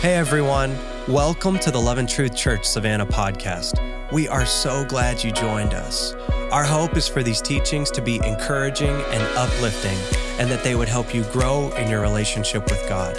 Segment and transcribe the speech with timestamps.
[0.00, 3.78] Hey everyone, welcome to the Love and Truth Church Savannah podcast.
[4.10, 6.14] We are so glad you joined us.
[6.50, 9.98] Our hope is for these teachings to be encouraging and uplifting,
[10.38, 13.14] and that they would help you grow in your relationship with God.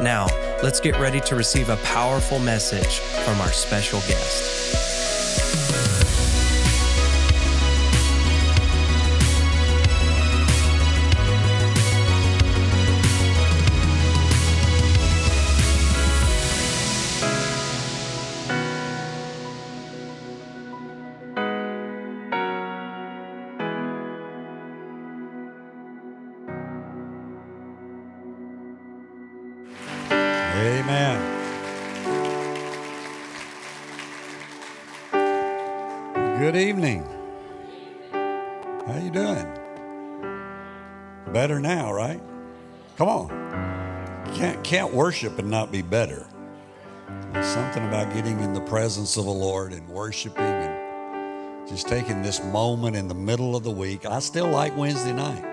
[0.00, 0.26] Now,
[0.62, 4.91] let's get ready to receive a powerful message from our special guest.
[44.92, 46.26] Worship and not be better.
[47.32, 52.22] There's something about getting in the presence of the Lord and worshiping and just taking
[52.22, 54.04] this moment in the middle of the week.
[54.04, 55.44] I still like Wednesday night.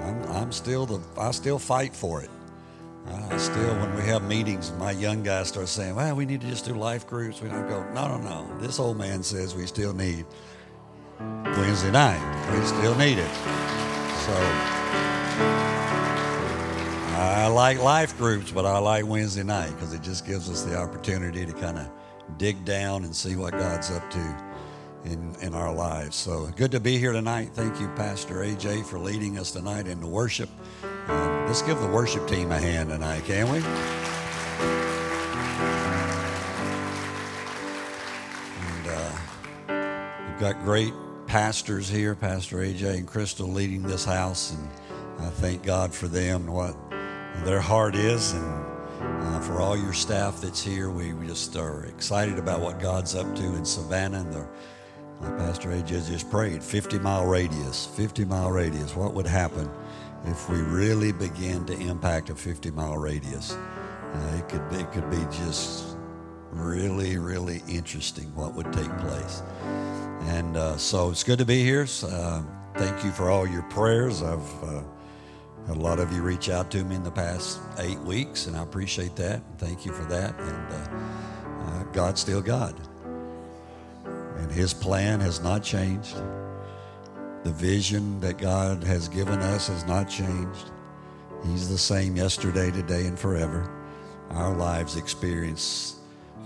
[0.00, 2.30] I'm, I'm still the I still fight for it.
[3.08, 6.48] Uh, still, when we have meetings, my young guys start saying, well, we need to
[6.48, 7.40] just do life groups.
[7.40, 8.58] We don't go, no, no, no.
[8.58, 10.26] This old man says we still need
[11.20, 12.20] Wednesday night.
[12.52, 13.34] We still need it.
[14.26, 14.75] So
[17.18, 20.76] I like life groups, but I like Wednesday night because it just gives us the
[20.76, 21.88] opportunity to kind of
[22.36, 24.44] dig down and see what God's up to
[25.06, 26.14] in, in our lives.
[26.14, 27.52] So good to be here tonight.
[27.54, 30.50] Thank you, Pastor AJ, for leading us tonight into worship.
[31.08, 33.60] Um, let's give the worship team a hand tonight, can we?
[38.60, 40.92] And uh, we've got great
[41.26, 44.68] pastors here, Pastor AJ and Crystal leading this house, and
[45.20, 46.76] I thank God for them and what
[47.44, 48.66] their heart is, and
[49.00, 50.90] uh, for all your staff that's here.
[50.90, 54.48] We, we just are excited about what God's up to in Savannah and the
[55.20, 58.94] like Pastor AJ just prayed, 50 mile radius, 50 mile radius.
[58.94, 59.70] What would happen
[60.26, 63.52] if we really began to impact a 50 mile radius?
[63.52, 65.96] Uh, it could be, it could be just
[66.50, 69.42] really, really interesting what would take place.
[70.22, 71.86] And uh, so it's good to be here.
[72.02, 72.42] Uh,
[72.76, 74.22] thank you for all your prayers.
[74.22, 74.82] I've uh,
[75.68, 78.62] a lot of you reach out to me in the past eight weeks, and I
[78.62, 79.42] appreciate that.
[79.58, 80.38] Thank you for that.
[80.38, 82.74] And uh, uh, God's still God
[84.38, 86.16] and his plan has not changed.
[87.44, 90.70] The vision that God has given us has not changed.
[91.44, 93.70] He's the same yesterday, today, and forever.
[94.30, 95.96] Our lives experience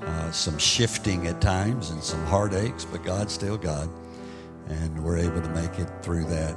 [0.02, 3.88] uh, some shifting at times and some heartaches, but God's still God,
[4.68, 6.54] and we're able to make it through that.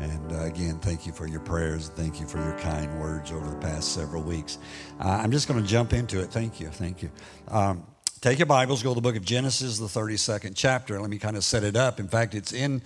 [0.00, 1.88] And uh, again, thank you for your prayers.
[1.88, 4.58] Thank you for your kind words over the past several weeks.
[5.00, 6.30] Uh, I'm just going to jump into it.
[6.30, 6.68] Thank you.
[6.68, 7.10] Thank you.
[7.48, 7.84] Um,
[8.24, 10.98] Take your Bibles, go to the book of Genesis, the 32nd chapter.
[10.98, 12.00] Let me kind of set it up.
[12.00, 12.80] In fact, it's in,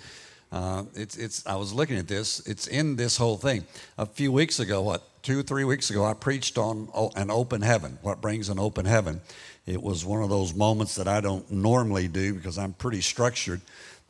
[0.51, 3.65] uh, it's, it's, I was looking at this, it's in this whole thing.
[3.99, 8.01] A few weeks ago, what, two three weeks ago, I preached on an open heaven,
[8.03, 9.21] what brings an open heaven.
[9.65, 13.61] It was one of those moments that I don't normally do because I'm pretty structured.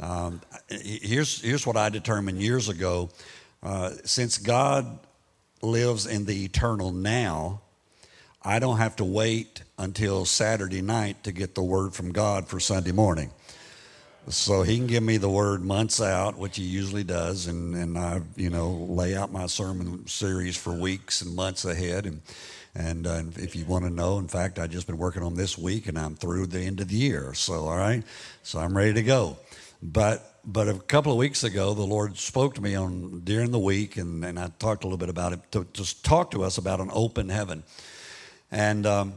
[0.00, 3.10] Um, here's, here's what I determined years ago.
[3.62, 4.98] Uh, since God
[5.62, 7.60] lives in the eternal now,
[8.42, 12.60] I don't have to wait until Saturday night to get the word from God for
[12.60, 13.30] Sunday morning.
[14.28, 17.98] So he can give me the word months out, which he usually does, and, and
[17.98, 22.04] I, you know, lay out my sermon series for weeks and months ahead.
[22.04, 22.20] And
[22.74, 25.56] and uh, if you want to know, in fact, I've just been working on this
[25.56, 27.32] week, and I'm through the end of the year.
[27.34, 28.04] So all right,
[28.42, 29.38] so I'm ready to go.
[29.82, 33.58] But but a couple of weeks ago, the Lord spoke to me on during the
[33.58, 36.56] week, and, and I talked a little bit about it to just talk to us
[36.56, 37.64] about an open heaven.
[38.50, 39.14] And um,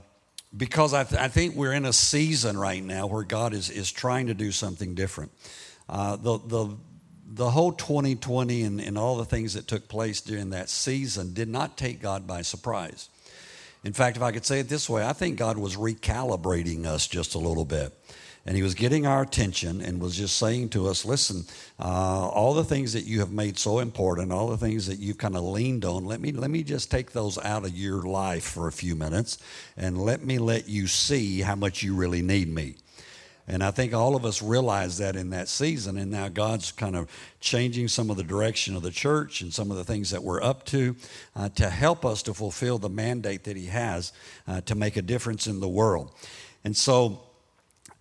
[0.56, 3.90] because I, th- I, think we're in a season right now where God is, is
[3.92, 5.32] trying to do something different.
[5.88, 6.78] Uh, the, the,
[7.28, 11.48] the whole 2020 and, and all the things that took place during that season did
[11.48, 13.08] not take God by surprise.
[13.86, 17.08] In fact, if I could say it this way, I think God was recalibrating us
[17.08, 17.94] just a little bit
[18.46, 21.44] and he was getting our attention and was just saying to us, listen,
[21.80, 25.20] uh, all the things that you have made so important, all the things that you've
[25.20, 28.44] kind of leaned on, let me, let me just take those out of your life
[28.44, 29.38] for a few minutes
[29.78, 32.76] and let me let you see how much you really need me.
[33.48, 35.98] And I think all of us realized that in that season.
[35.98, 37.10] And now God's kind of
[37.40, 40.42] changing some of the direction of the church and some of the things that we're
[40.42, 40.96] up to
[41.36, 44.14] uh, to help us to fulfill the mandate that He has
[44.48, 46.12] uh, to make a difference in the world.
[46.64, 47.24] And so,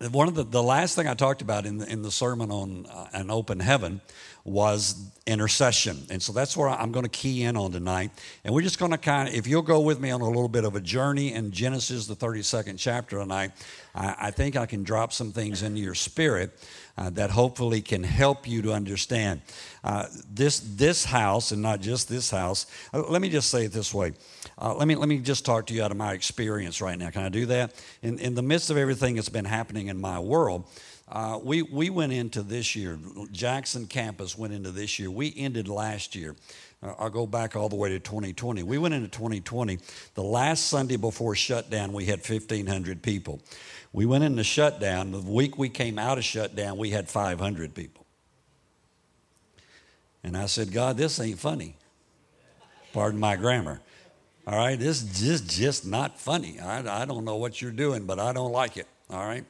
[0.09, 2.85] one of the, the last thing I talked about in the, in the sermon on
[2.87, 4.01] uh, an open heaven
[4.43, 4.95] was
[5.27, 5.97] intercession.
[6.09, 8.11] And so that's where I'm going to key in on tonight.
[8.43, 10.47] And we're just going to kind of, if you'll go with me on a little
[10.47, 13.51] bit of a journey in Genesis, the 32nd chapter tonight,
[13.93, 16.51] I, I think I can drop some things into your spirit
[16.97, 19.41] uh, that hopefully can help you to understand.
[19.83, 23.71] Uh, this, this house, and not just this house, uh, let me just say it
[23.71, 24.13] this way.
[24.61, 27.09] Uh, let, me, let me just talk to you out of my experience right now.
[27.09, 27.73] Can I do that?
[28.03, 30.65] In, in the midst of everything that's been happening in my world,
[31.07, 32.99] uh, we, we went into this year,
[33.31, 35.09] Jackson campus went into this year.
[35.09, 36.35] We ended last year.
[36.83, 38.61] Uh, I'll go back all the way to 2020.
[38.61, 39.79] We went into 2020.
[40.13, 43.41] The last Sunday before shutdown, we had 1,500 people.
[43.93, 45.11] We went into shutdown.
[45.11, 48.05] The week we came out of shutdown, we had 500 people.
[50.23, 51.77] And I said, God, this ain't funny.
[52.93, 53.81] Pardon my grammar.
[54.47, 56.59] All right, this is just, just not funny.
[56.59, 58.87] I, I don't know what you're doing, but I don't like it.
[59.11, 59.45] All right.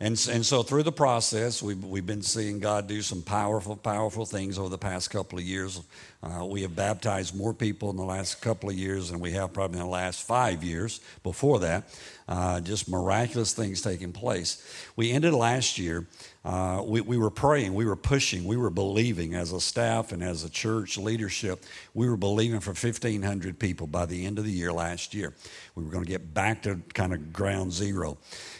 [0.00, 4.26] And, and so through the process, we've, we've been seeing God do some powerful, powerful
[4.26, 5.80] things over the past couple of years.
[6.20, 9.52] Uh, we have baptized more people in the last couple of years than we have
[9.52, 11.84] probably in the last five years before that.
[12.28, 14.66] Uh, just miraculous things taking place.
[14.96, 16.08] We ended last year.
[16.44, 20.22] Uh, we, we were praying, we were pushing, we were believing as a staff and
[20.22, 21.64] as a church leadership.
[21.94, 25.32] We were believing for 1,500 people by the end of the year last year.
[25.74, 28.18] We were going to get back to kind of ground zero.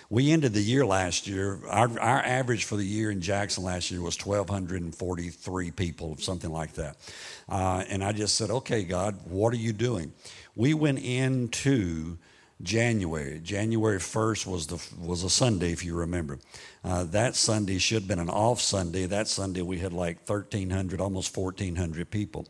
[0.09, 3.91] We ended the year last year, our, our average for the year in Jackson last
[3.91, 6.97] year was 1,243 people, something like that.
[7.51, 10.13] Uh, and I just said, okay, God, what are you doing?
[10.57, 12.17] We went into
[12.65, 13.41] January.
[13.43, 16.39] January 1st was, the, was a Sunday, if you remember.
[16.83, 19.07] Uh, that Sunday should have been an off Sunday.
[19.07, 22.47] That Sunday we had like 1,300, almost 1,400 people.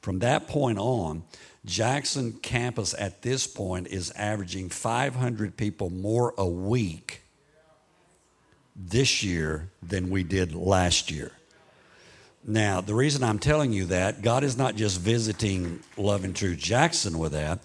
[0.00, 1.22] From that point on,
[1.64, 7.22] Jackson campus at this point is averaging 500 people more a week
[8.74, 11.32] this year than we did last year.
[12.44, 16.58] Now, the reason I'm telling you that, God is not just visiting Love and Truth
[16.58, 17.58] Jackson with that.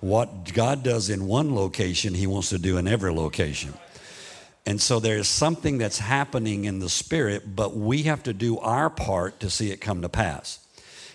[0.00, 3.74] What God does in one location, He wants to do in every location.
[4.66, 8.90] And so there's something that's happening in the spirit, but we have to do our
[8.90, 10.58] part to see it come to pass.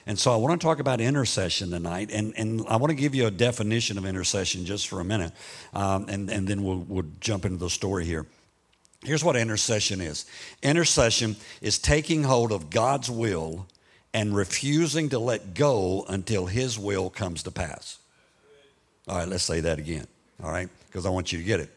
[0.07, 3.15] And so I want to talk about intercession tonight, and, and I want to give
[3.15, 5.31] you a definition of intercession just for a minute,
[5.73, 8.27] um, and, and then we'll, we'll jump into the story here.
[9.03, 10.25] Here's what intercession is
[10.61, 13.67] intercession is taking hold of God's will
[14.13, 17.99] and refusing to let go until His will comes to pass.
[19.07, 20.07] All right, let's say that again,
[20.43, 21.69] all right, because I want you to get it.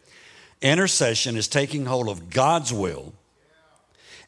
[0.62, 3.12] Intercession is taking hold of God's will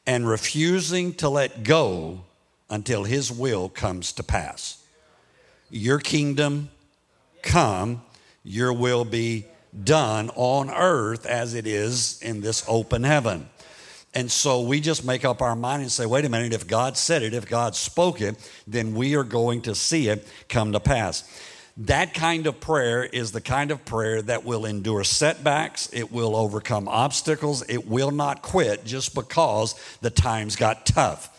[0.06, 2.20] and refusing to let go
[2.68, 4.84] until his will comes to pass.
[5.70, 6.70] Your kingdom
[7.42, 8.02] come,
[8.44, 9.46] your will be
[9.84, 13.48] done on earth as it is in this open heaven.
[14.12, 16.96] And so we just make up our mind and say, wait a minute, if God
[16.96, 18.36] said it, if God spoke it,
[18.66, 21.22] then we are going to see it come to pass.
[21.84, 26.36] That kind of prayer is the kind of prayer that will endure setbacks, it will
[26.36, 31.29] overcome obstacles, it will not quit just because the times got tough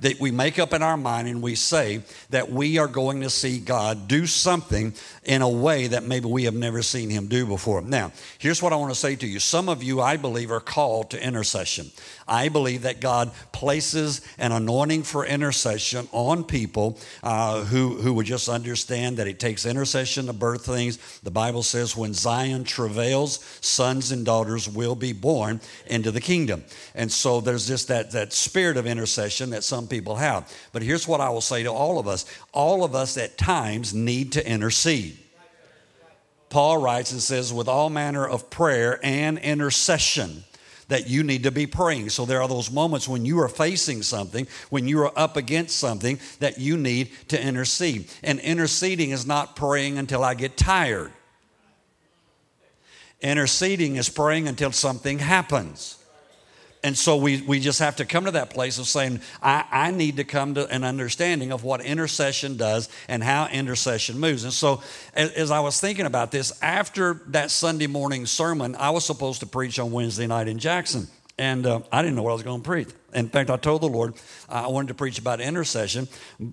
[0.00, 3.30] that we make up in our mind and we say that we are going to
[3.30, 4.92] see God do something
[5.24, 7.82] in a way that maybe we have never seen Him do before.
[7.82, 9.38] Now, here's what I want to say to you.
[9.38, 11.90] Some of you, I believe, are called to intercession.
[12.26, 18.26] I believe that God places an anointing for intercession on people uh, who, who would
[18.26, 20.98] just understand that it takes intercession to birth things.
[21.22, 26.64] The Bible says, when Zion travails, sons and daughters will be born into the kingdom.
[26.94, 30.50] And so there's just that, that spirit of intercession that some people have.
[30.72, 33.92] But here's what I will say to all of us all of us at times
[33.92, 35.18] need to intercede.
[36.48, 40.42] Paul writes and says, with all manner of prayer and intercession
[40.88, 42.10] that you need to be praying.
[42.10, 45.78] So there are those moments when you are facing something, when you are up against
[45.78, 48.10] something that you need to intercede.
[48.24, 51.12] And interceding is not praying until I get tired.
[53.20, 55.99] Interceding is praying until something happens.
[56.82, 59.90] And so we, we just have to come to that place of saying, I, I
[59.90, 64.44] need to come to an understanding of what intercession does and how intercession moves.
[64.44, 64.82] And so,
[65.12, 69.40] as, as I was thinking about this, after that Sunday morning sermon, I was supposed
[69.40, 71.08] to preach on Wednesday night in Jackson.
[71.36, 72.88] And uh, I didn't know what I was going to preach.
[73.12, 74.14] In fact, I told the Lord
[74.48, 76.08] I wanted to preach about intercession,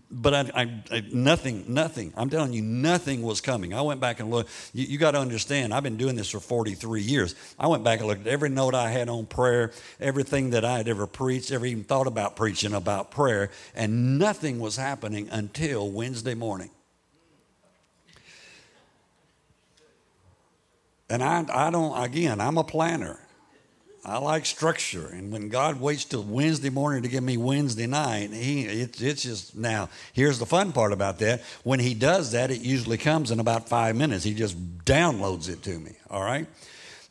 [0.10, 2.14] but I, I, I, nothing, nothing.
[2.18, 3.74] I'm telling you, nothing was coming.
[3.74, 4.50] I went back and looked.
[4.74, 7.36] You, you got to understand, I've been doing this for 43 years.
[7.60, 10.78] I went back and looked at every note I had on prayer, everything that I
[10.78, 15.90] had ever preached, ever even thought about preaching about prayer, and nothing was happening until
[15.92, 16.72] Wednesday morning.
[21.10, 23.20] And I, I don't, again, I'm a planner.
[24.06, 28.32] I like structure, and when God waits till Wednesday morning to give me Wednesday night,
[28.32, 29.90] he it, it's just now.
[30.14, 33.68] Here's the fun part about that: when He does that, it usually comes in about
[33.68, 34.24] five minutes.
[34.24, 35.92] He just downloads it to me.
[36.10, 36.48] All right.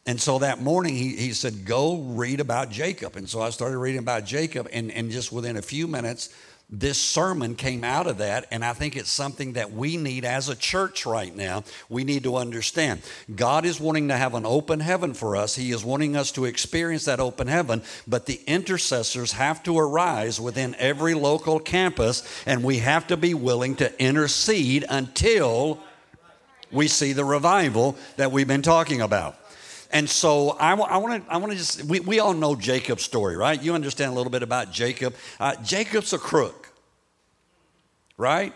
[0.06, 3.16] And so that morning he, he said, Go read about Jacob.
[3.16, 6.32] And so I started reading about Jacob, and, and just within a few minutes,
[6.68, 10.48] this sermon came out of that, and I think it's something that we need as
[10.48, 11.62] a church right now.
[11.88, 13.02] We need to understand.
[13.32, 15.54] God is wanting to have an open heaven for us.
[15.54, 20.40] He is wanting us to experience that open heaven, but the intercessors have to arise
[20.40, 25.78] within every local campus, and we have to be willing to intercede until
[26.72, 29.36] we see the revival that we've been talking about.
[29.96, 33.02] And so I, I want to I want to just we, we all know Jacob's
[33.02, 33.60] story, right?
[33.60, 35.14] You understand a little bit about Jacob.
[35.40, 36.70] Uh, Jacob's a crook,
[38.18, 38.52] right?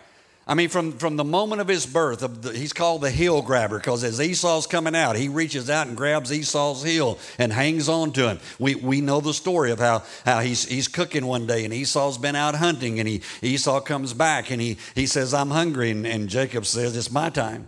[0.47, 3.41] I mean, from, from the moment of his birth, of the, he's called the heel
[3.41, 7.89] grabber because as Esau's coming out, he reaches out and grabs Esau's heel and hangs
[7.89, 8.41] on to him.
[8.59, 12.19] We, we know the story of how, how he's, he's cooking one day and Esau's
[12.19, 15.91] been out hunting and he, Esau comes back and he, he says, I'm hungry.
[15.91, 17.67] And, and Jacob says, It's my time.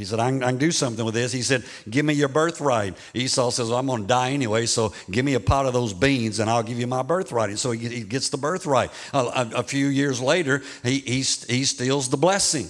[0.00, 1.30] He said, I can, I can, do something with this.
[1.30, 2.96] He said, Give me your birthright.
[3.12, 5.92] Esau says, well, I'm going to die anyway, so give me a pot of those
[5.92, 7.50] beans and I'll give you my birthright.
[7.50, 8.90] And so he, he gets the birthright.
[9.12, 12.68] A, a, a, few years later, he, he, he steals the blessing.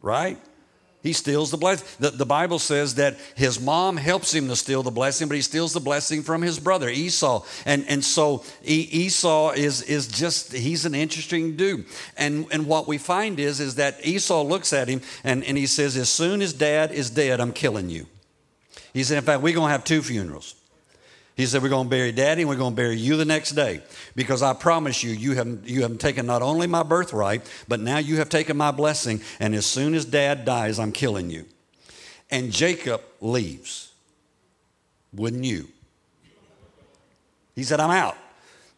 [0.00, 0.38] Right?
[1.04, 1.86] He steals the blessing.
[2.00, 5.42] The, the, Bible says that his mom helps him to steal the blessing, but he
[5.42, 7.44] steals the blessing from his brother Esau.
[7.66, 11.84] And, and so Esau is, is just, he's an interesting dude.
[12.16, 15.66] And, and what we find is, is that Esau looks at him and, and he
[15.66, 18.06] says, As soon as dad is dead, I'm killing you.
[18.94, 20.54] He said, In fact, we're going to have two funerals.
[21.36, 23.52] He said, We're going to bury daddy and we're going to bury you the next
[23.52, 23.80] day
[24.14, 27.98] because I promise you, you haven't, you haven't taken not only my birthright, but now
[27.98, 29.20] you have taken my blessing.
[29.40, 31.46] And as soon as dad dies, I'm killing you.
[32.30, 33.92] And Jacob leaves.
[35.12, 35.68] Wouldn't you?
[37.54, 38.16] He said, I'm out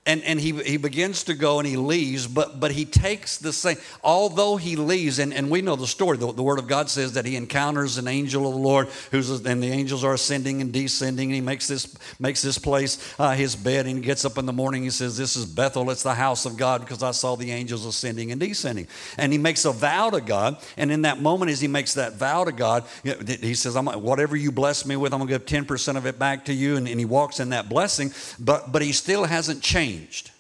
[0.07, 3.53] and, and he, he begins to go and he leaves, but, but he takes the
[3.53, 6.89] same, although he leaves, and, and we know the story, the, the word of God
[6.89, 10.61] says that he encounters an angel of the Lord, who's, and the angels are ascending
[10.61, 14.25] and descending, and he makes this, makes this place uh, his bed, and he gets
[14.25, 17.03] up in the morning, he says, this is Bethel, it's the house of God, because
[17.03, 18.87] I saw the angels ascending and descending.
[19.19, 22.13] And he makes a vow to God, and in that moment as he makes that
[22.15, 25.67] vow to God, he says, I'm, whatever you bless me with, I'm going to give
[25.67, 28.83] 10% of it back to you, and, and he walks in that blessing, but, but
[28.83, 30.31] he still hasn't changed changed.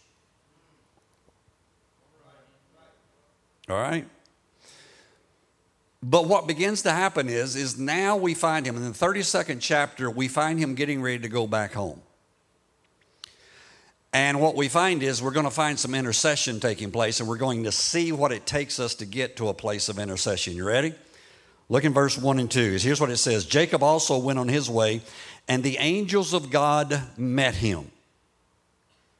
[3.68, 4.06] All right?
[6.02, 10.08] But what begins to happen is, is now we find him in the 32nd chapter,
[10.08, 12.00] we find him getting ready to go back home.
[14.12, 17.36] And what we find is we're going to find some intercession taking place, and we're
[17.36, 20.54] going to see what it takes us to get to a place of intercession.
[20.54, 20.94] You ready?
[21.68, 22.76] Look in verse 1 and 2.
[22.76, 25.02] Here's what it says Jacob also went on his way,
[25.48, 27.90] and the angels of God met him.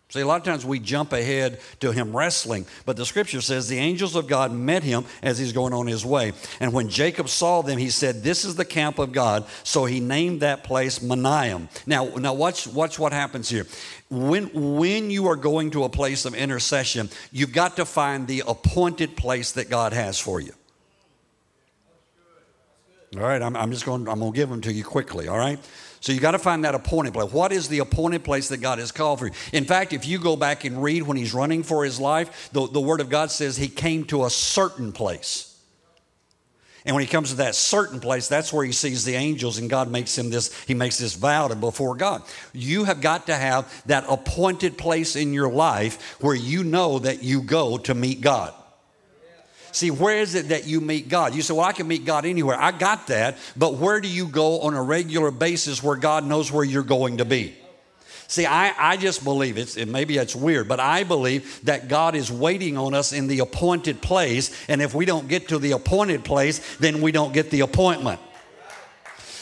[0.08, 3.66] See, a lot of times we jump ahead to him wrestling, but the scripture says
[3.66, 6.32] the angels of God met him as he's going on his way.
[6.60, 9.46] And when Jacob saw them, he said, This is the camp of God.
[9.64, 11.68] So he named that place Mahanaim.
[11.86, 13.66] Now, now watch, watch what happens here.
[14.08, 18.44] When, when you are going to a place of intercession, you've got to find the
[18.46, 20.52] appointed place that God has for you.
[23.14, 25.38] All right, I'm, I'm just going, I'm going to give them to you quickly, all
[25.38, 25.58] right?
[26.00, 27.32] So you got to find that appointed place.
[27.32, 29.32] What is the appointed place that God has called for you?
[29.52, 32.66] In fact, if you go back and read when he's running for his life, the,
[32.68, 35.56] the Word of God says he came to a certain place.
[36.84, 39.68] And when he comes to that certain place, that's where he sees the angels, and
[39.68, 42.22] God makes him this, he makes this vow to before God.
[42.52, 47.25] You have got to have that appointed place in your life where you know that
[47.25, 48.54] you go to meet God.
[49.76, 51.35] See, where is it that you meet God?
[51.35, 52.59] You say, Well, I can meet God anywhere.
[52.59, 56.50] I got that, but where do you go on a regular basis where God knows
[56.50, 57.54] where you're going to be?
[58.26, 62.14] See, I, I just believe it's, it, maybe it's weird, but I believe that God
[62.14, 64.50] is waiting on us in the appointed place.
[64.66, 68.18] And if we don't get to the appointed place, then we don't get the appointment.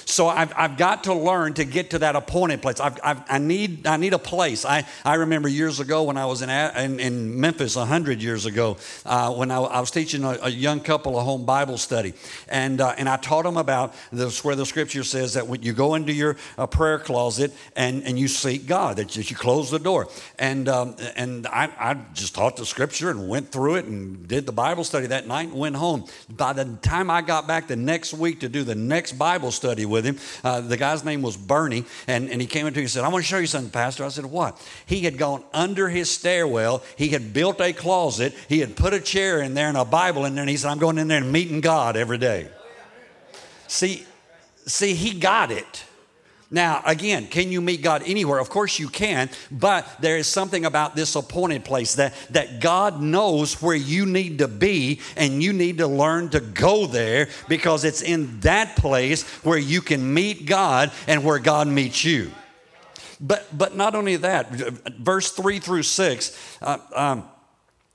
[0.06, 2.80] So I've, I've got to learn to get to that appointed place.
[2.80, 4.64] I've, I've, i need, I need a place.
[4.64, 8.76] I, I remember years ago when I was in, in, in Memphis, 100 years ago,
[9.06, 12.14] uh, when I, I, was teaching a, a, young couple a home Bible study.
[12.48, 15.72] And, uh, and I taught them about this, where the scripture says that when you
[15.72, 19.78] go into your uh, prayer closet and, and you seek God, that you close the
[19.78, 20.08] door.
[20.38, 24.46] And, um, and I, I just taught the scripture and went through it and did
[24.46, 26.04] the Bible study that night and went home.
[26.28, 29.86] By the time I got back the next week to do the next Bible study
[29.94, 30.18] with him.
[30.42, 33.08] Uh, the guy's name was Bernie, and, and he came into me and said, I
[33.08, 34.04] want to show you something, Pastor.
[34.04, 34.60] I said, What?
[34.84, 39.00] He had gone under his stairwell, he had built a closet, he had put a
[39.00, 41.22] chair in there and a Bible in there, and he said, I'm going in there
[41.22, 42.48] and meeting God every day.
[43.68, 44.04] See,
[44.66, 45.84] see, he got it.
[46.54, 48.38] Now, again, can you meet God anywhere?
[48.38, 53.02] Of course you can, but there is something about this appointed place that, that God
[53.02, 57.82] knows where you need to be, and you need to learn to go there because
[57.82, 62.30] it's in that place where you can meet God and where God meets you.
[63.20, 67.24] But, but not only that, verse 3 through 6, uh, um,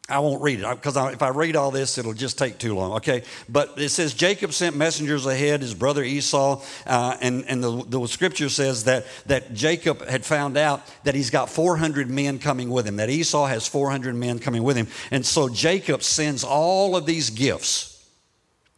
[0.09, 2.93] I won't read it because if I read all this, it'll just take too long.
[2.93, 7.83] Okay, but it says Jacob sent messengers ahead, his brother Esau, uh, and and the,
[7.85, 12.69] the scripture says that that Jacob had found out that he's got 400 men coming
[12.69, 16.95] with him, that Esau has 400 men coming with him, and so Jacob sends all
[16.95, 17.89] of these gifts.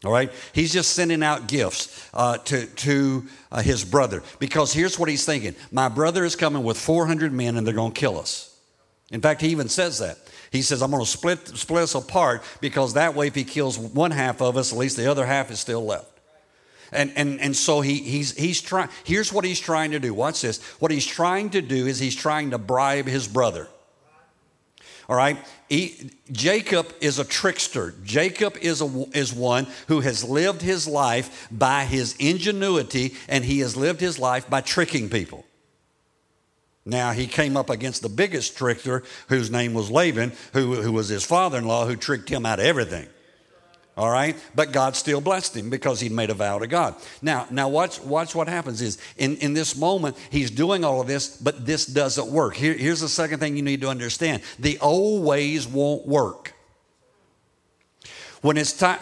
[0.03, 4.97] All right, he's just sending out gifts uh, to to uh, his brother because here's
[4.97, 8.19] what he's thinking: my brother is coming with 400 men, and they're going to kill
[8.19, 8.51] us.
[9.11, 10.17] In fact, he even says that.
[10.51, 13.79] He says, I'm going to split, split us apart because that way, if he kills
[13.79, 16.07] one half of us, at least the other half is still left.
[16.91, 20.13] And, and, and so he, he's, he's trying, here's what he's trying to do.
[20.13, 20.61] Watch this.
[20.79, 23.69] What he's trying to do is he's trying to bribe his brother.
[25.07, 25.37] All right?
[25.69, 27.93] He, Jacob is a trickster.
[28.03, 33.59] Jacob is, a, is one who has lived his life by his ingenuity and he
[33.59, 35.45] has lived his life by tricking people.
[36.85, 41.09] Now, he came up against the biggest trickster, whose name was Laban, who, who was
[41.09, 43.07] his father in law, who tricked him out of everything.
[43.95, 44.35] All right?
[44.55, 46.95] But God still blessed him because he'd made a vow to God.
[47.21, 51.07] Now, now watch, watch what happens is in, in this moment, he's doing all of
[51.07, 52.55] this, but this doesn't work.
[52.55, 56.53] Here, here's the second thing you need to understand the old ways won't work.
[58.41, 58.99] When it's time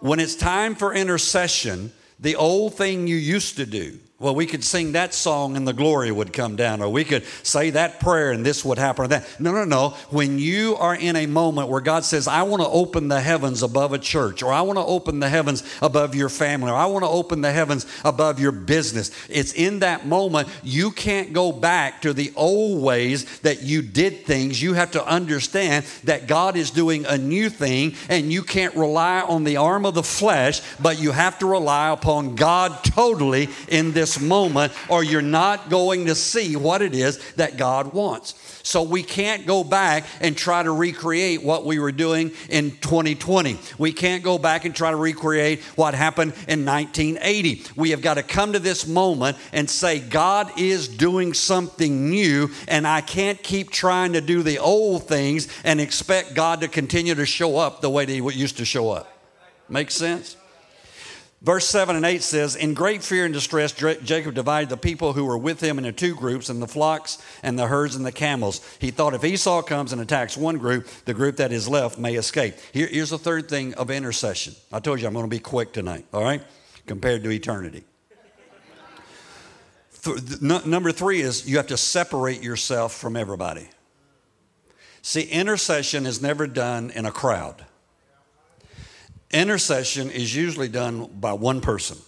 [0.00, 4.64] when it's time for intercession, the old thing you used to do, well, we could
[4.64, 8.32] sing that song and the glory would come down, or we could say that prayer
[8.32, 9.26] and this would happen, or that.
[9.38, 9.90] No, no, no.
[10.08, 13.62] When you are in a moment where God says, I want to open the heavens
[13.62, 16.86] above a church, or I want to open the heavens above your family, or I
[16.86, 21.52] want to open the heavens above your business, it's in that moment you can't go
[21.52, 24.62] back to the old ways that you did things.
[24.62, 29.20] You have to understand that God is doing a new thing, and you can't rely
[29.20, 33.92] on the arm of the flesh, but you have to rely upon God totally in
[33.92, 38.34] this this moment, or you're not going to see what it is that God wants.
[38.62, 43.58] So we can't go back and try to recreate what we were doing in 2020.
[43.78, 47.64] We can't go back and try to recreate what happened in 1980.
[47.74, 52.50] We have got to come to this moment and say, God is doing something new,
[52.68, 57.16] and I can't keep trying to do the old things and expect God to continue
[57.16, 59.12] to show up the way that He used to show up.
[59.68, 60.36] Makes sense?
[61.42, 65.26] Verse 7 and 8 says, In great fear and distress, Jacob divided the people who
[65.26, 68.66] were with him into two groups, and the flocks and the herds and the camels.
[68.80, 72.14] He thought if Esau comes and attacks one group, the group that is left may
[72.14, 72.54] escape.
[72.72, 74.54] Here, here's the third thing of intercession.
[74.72, 76.42] I told you I'm going to be quick tonight, all right?
[76.86, 77.84] Compared to eternity.
[80.40, 83.68] Number three is you have to separate yourself from everybody.
[85.02, 87.64] See, intercession is never done in a crowd.
[89.32, 91.98] Intercession is usually done by one person.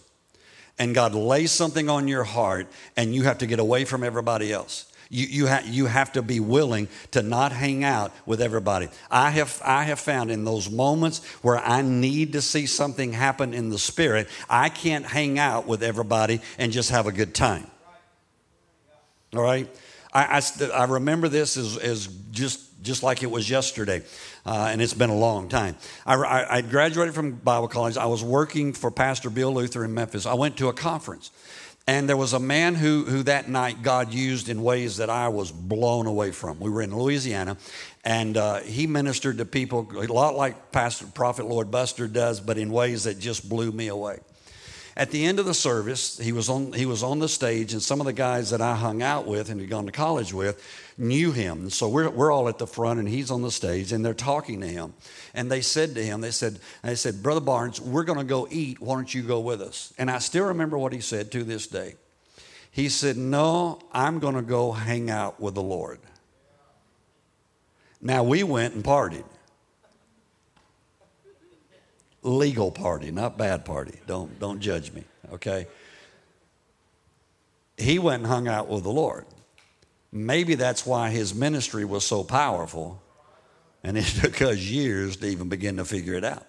[0.79, 4.53] And God lays something on your heart, and you have to get away from everybody
[4.53, 4.91] else.
[5.11, 8.89] You, you, ha- you have to be willing to not hang out with everybody.
[9.11, 13.55] I have, I have found in those moments where I need to see something happen
[13.55, 17.67] in the spirit, I can't hang out with everybody and just have a good time.
[19.35, 19.69] All right?
[20.13, 24.03] I, I, I remember this as, as just, just like it was yesterday
[24.47, 25.77] uh, and it's been a long time.
[26.07, 27.97] I, I, I graduated from Bible college.
[27.97, 30.27] I was working for Pastor Bill Luther in Memphis.
[30.27, 31.31] I went to a conference.
[31.87, 35.29] And there was a man who, who that night God used in ways that I
[35.29, 36.61] was blown away from.
[36.61, 37.57] We were in Louisiana,
[38.05, 42.59] and uh, he ministered to people a lot like Pastor Prophet Lloyd Buster does, but
[42.59, 44.19] in ways that just blew me away.
[44.99, 47.81] At the end of the service, he was on, he was on the stage, and
[47.81, 50.61] some of the guys that I hung out with and had gone to college with
[50.99, 51.71] knew him.
[51.71, 54.61] So we're, we're all at the front and he's on the stage and they're talking
[54.61, 54.95] to him.
[55.35, 58.49] And they said to him, they said, they said, Brother Barnes, we're going to go
[58.51, 58.81] eat.
[58.81, 59.95] Why don't you go with us?
[59.99, 61.95] And I still remember what he said to this day.
[62.73, 66.01] He said, No, I'm going to go hang out with the Lord.
[68.03, 69.25] Now we went and partied.
[72.23, 74.01] Legal party, not bad party.
[74.07, 75.67] Don't, don't judge me, okay?
[77.77, 79.25] He went and hung out with the Lord.
[80.11, 83.01] Maybe that's why his ministry was so powerful,
[83.85, 86.45] and it took us years to even begin to figure it out.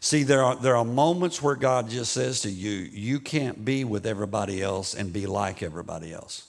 [0.00, 3.84] See, there are, there are moments where God just says to you, you can't be
[3.84, 6.48] with everybody else and be like everybody else.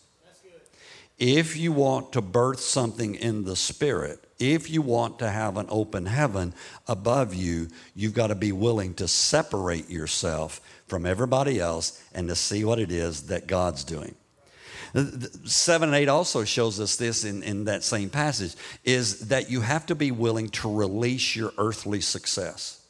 [1.17, 5.67] If you want to birth something in the spirit, if you want to have an
[5.69, 6.53] open heaven
[6.87, 12.35] above you, you've got to be willing to separate yourself from everybody else and to
[12.35, 14.15] see what it is that God's doing.
[14.93, 19.61] 7 and 8 also shows us this in, in that same passage is that you
[19.61, 22.81] have to be willing to release your earthly success.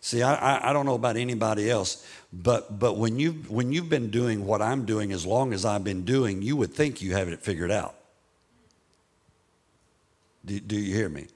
[0.00, 3.88] See, I, I, I don't know about anybody else, but, but when, you, when you've
[3.88, 7.12] been doing what I'm doing as long as I've been doing, you would think you
[7.12, 7.94] have it figured out.
[10.46, 11.26] Do, do you hear me?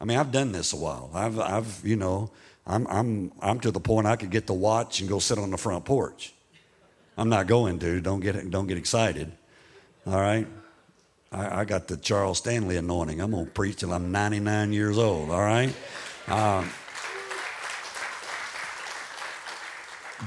[0.00, 1.10] I mean, I've done this a while.
[1.14, 2.30] I've, I've you know,
[2.66, 5.50] I'm, I'm, I'm to the point I could get the watch and go sit on
[5.50, 6.34] the front porch.
[7.16, 8.00] I'm not going to.
[8.00, 9.30] Don't get, don't get excited.
[10.06, 10.46] All right?
[11.30, 13.20] I, I got the Charles Stanley anointing.
[13.20, 15.30] I'm going to preach till I'm 99 years old.
[15.30, 15.74] All right?
[16.26, 16.68] Um,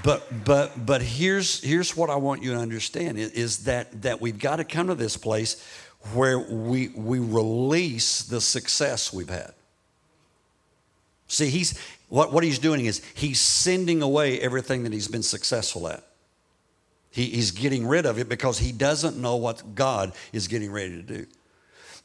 [0.04, 4.38] but but but here's here's what I want you to understand is, that that we've
[4.38, 5.66] got to come to this place
[6.14, 9.54] where we we release the success we've had.
[11.28, 15.88] See, he's what, what he's doing is he's sending away everything that he's been successful
[15.88, 16.04] at.
[17.10, 20.98] He, he's getting rid of it because he doesn't know what God is getting ready
[20.98, 21.26] to do.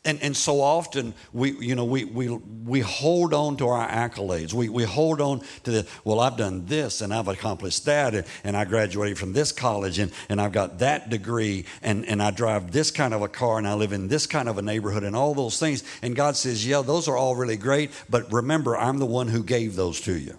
[0.03, 4.55] And, and so often we, you know, we, we, we hold on to our accolades.
[4.55, 8.27] We, we hold on to the, well, I've done this and I've accomplished that and,
[8.43, 12.31] and I graduated from this college and, and I've got that degree and, and I
[12.31, 15.05] drive this kind of a car and I live in this kind of a neighborhood
[15.05, 15.85] and all those things.
[16.01, 19.45] And God says, yeah, those are all really great, but remember, I'm the one who
[19.45, 20.39] gave those to you.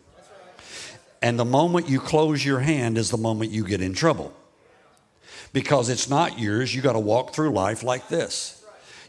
[1.21, 4.34] And the moment you close your hand is the moment you get in trouble
[5.54, 6.74] because it's not yours.
[6.74, 8.61] You got to walk through life like this.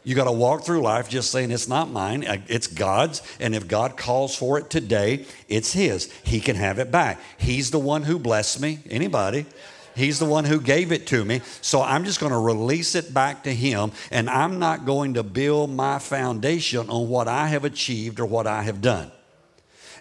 [0.05, 3.23] You got to walk through life just saying it's not mine, it's God's.
[3.39, 6.13] And if God calls for it today, it's His.
[6.25, 7.21] He can have it back.
[7.39, 8.81] He's the one who blessed me.
[8.91, 9.47] Anybody?
[9.95, 11.43] He's the one who gave it to me.
[11.61, 13.93] So I'm just going to release it back to Him.
[14.11, 18.47] And I'm not going to build my foundation on what I have achieved or what
[18.47, 19.13] I have done.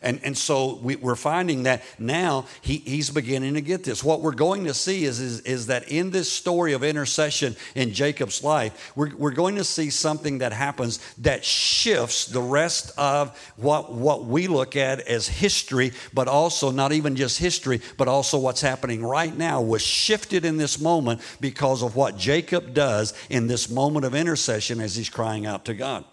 [0.04, 4.04] And, and so we, are finding that now he, he's beginning to get this.
[4.04, 7.94] What we're going to see is, is, is that in this story of intercession in
[7.94, 13.38] Jacob's life, we're, we're going to see something that happens that shifts the rest of
[13.58, 18.40] what, what we look at as history, but also not even just history, but also
[18.40, 23.46] what's happening right now was shifted in this moment because of what Jacob does in
[23.46, 26.04] this moment of intercession as he's crying out to God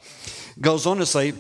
[0.60, 1.32] goes on to say,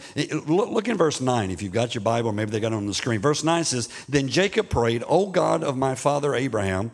[0.46, 2.94] look in verse 9 if you've got your Bible, maybe they got it on the
[2.94, 3.20] screen.
[3.20, 6.92] Verse 9 says, Then Jacob prayed, O God of my father Abraham,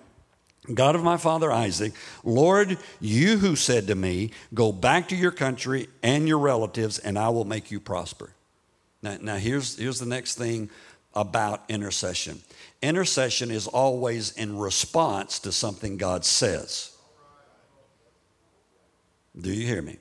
[0.73, 5.31] God of my father Isaac, Lord, you who said to me, Go back to your
[5.31, 8.31] country and your relatives, and I will make you prosper.
[9.03, 10.71] Now, now here's, here's the next thing
[11.15, 12.41] about intercession
[12.83, 16.91] intercession is always in response to something God says.
[19.39, 19.99] Do you hear me?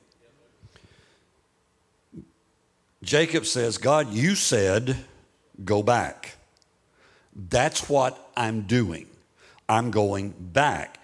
[3.04, 4.96] Jacob says, God, you said,
[5.64, 6.38] go back.
[7.36, 9.08] That's what I'm doing.
[9.68, 11.00] I'm going back.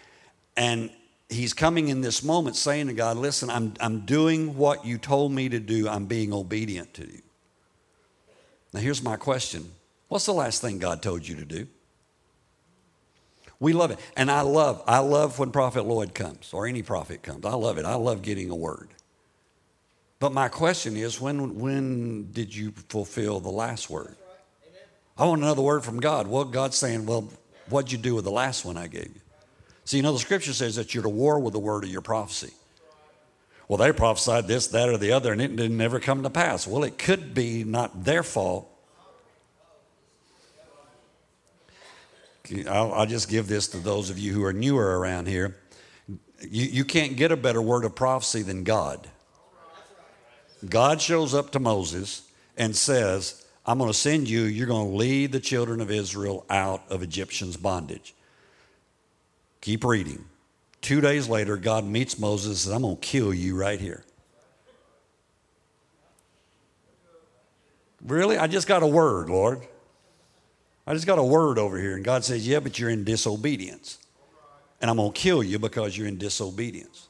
[0.55, 0.89] And
[1.29, 5.31] he's coming in this moment saying to God, listen, I'm, I'm doing what you told
[5.31, 5.89] me to do.
[5.89, 7.21] I'm being obedient to you.
[8.73, 9.69] Now, here's my question
[10.07, 11.67] What's the last thing God told you to do?
[13.59, 13.99] We love it.
[14.15, 17.45] And I love, I love when Prophet Lloyd comes or any prophet comes.
[17.45, 17.85] I love it.
[17.85, 18.89] I love getting a word.
[20.19, 24.15] But my question is when, when did you fulfill the last word?
[25.17, 26.27] I want another word from God.
[26.27, 27.29] Well, God's saying, well,
[27.69, 29.21] what'd you do with the last one I gave you?
[29.85, 32.01] See, you know, the scripture says that you're to war with the word of your
[32.01, 32.53] prophecy.
[33.67, 36.67] Well, they prophesied this, that, or the other, and it didn't ever come to pass.
[36.67, 38.67] Well, it could be not their fault.
[42.67, 45.57] I'll, I'll just give this to those of you who are newer around here.
[46.41, 49.07] You, you can't get a better word of prophecy than God.
[50.67, 52.23] God shows up to Moses
[52.57, 56.45] and says, I'm going to send you, you're going to lead the children of Israel
[56.49, 58.13] out of Egyptians' bondage.
[59.61, 60.25] Keep reading.
[60.81, 64.03] Two days later, God meets Moses and says, I'm going to kill you right here.
[68.05, 68.37] Really?
[68.37, 69.59] I just got a word, Lord.
[70.87, 71.95] I just got a word over here.
[71.95, 73.99] And God says, Yeah, but you're in disobedience.
[74.81, 77.08] And I'm going to kill you because you're in disobedience.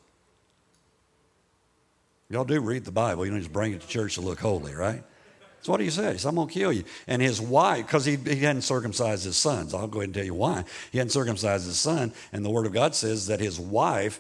[2.30, 3.26] Y'all do read the Bible.
[3.26, 5.04] You don't just bring it to church to look holy, right?
[5.62, 6.14] So what do you say?
[6.14, 6.84] He said, I'm going to kill you.
[7.08, 10.24] And his wife, because he, he hadn't circumcised his sons, I'll go ahead and tell
[10.24, 10.64] you why.
[10.92, 14.20] He hadn't circumcised his son, and the Word of God says that his wife,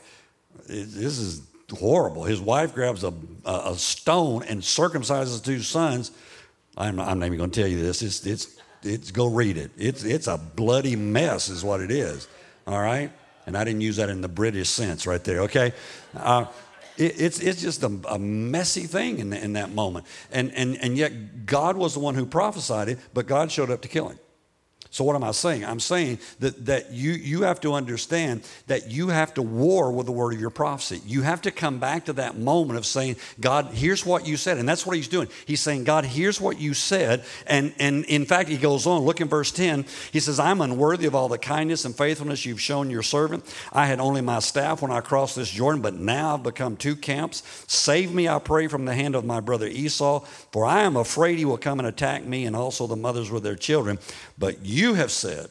[0.67, 2.23] this is horrible.
[2.23, 3.13] His wife grabs a,
[3.45, 6.11] a stone and circumcises two sons.
[6.75, 8.01] I'm not, I'm not even going to tell you this.
[8.01, 9.71] It's, it's, it's, go read it.
[9.77, 12.27] It's, it's a bloody mess, is what it is.
[12.65, 13.11] All right?
[13.45, 15.73] And I didn't use that in the British sense right there, okay?
[16.15, 16.45] Uh,
[16.99, 20.05] It, it's, it's just a, a messy thing in, in that moment.
[20.31, 23.81] And, and, and yet, God was the one who prophesied it, but God showed up
[23.81, 24.19] to kill him.
[24.91, 25.63] So what am I saying?
[25.63, 30.07] I'm saying that, that you, you have to understand that you have to war with
[30.07, 30.99] the word of your prophecy.
[31.05, 34.57] You have to come back to that moment of saying, God, here's what you said.
[34.57, 35.27] And that's what he's doing.
[35.45, 37.23] He's saying, God, here's what you said.
[37.45, 39.85] And, and in fact, he goes on, look in verse 10.
[40.11, 43.45] He says, I'm unworthy of all the kindness and faithfulness you've shown your servant.
[43.71, 46.95] I had only my staff when I crossed this Jordan, but now I've become two
[46.95, 47.43] camps.
[47.67, 50.21] Save me, I pray, from the hand of my brother Esau,
[50.51, 53.43] for I am afraid he will come and attack me and also the mothers with
[53.43, 53.99] their children.
[54.39, 55.49] But you have said,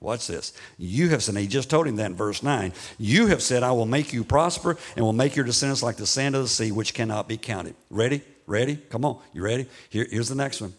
[0.00, 0.52] Watch this.
[0.78, 2.72] You have said, he just told him that in verse 9.
[2.98, 6.06] You have said, I will make you prosper and will make your descendants like the
[6.06, 7.74] sand of the sea, which cannot be counted.
[7.90, 8.22] Ready?
[8.46, 8.76] Ready?
[8.76, 9.18] Come on.
[9.32, 9.66] You ready?
[9.90, 10.72] Here, here's the next one.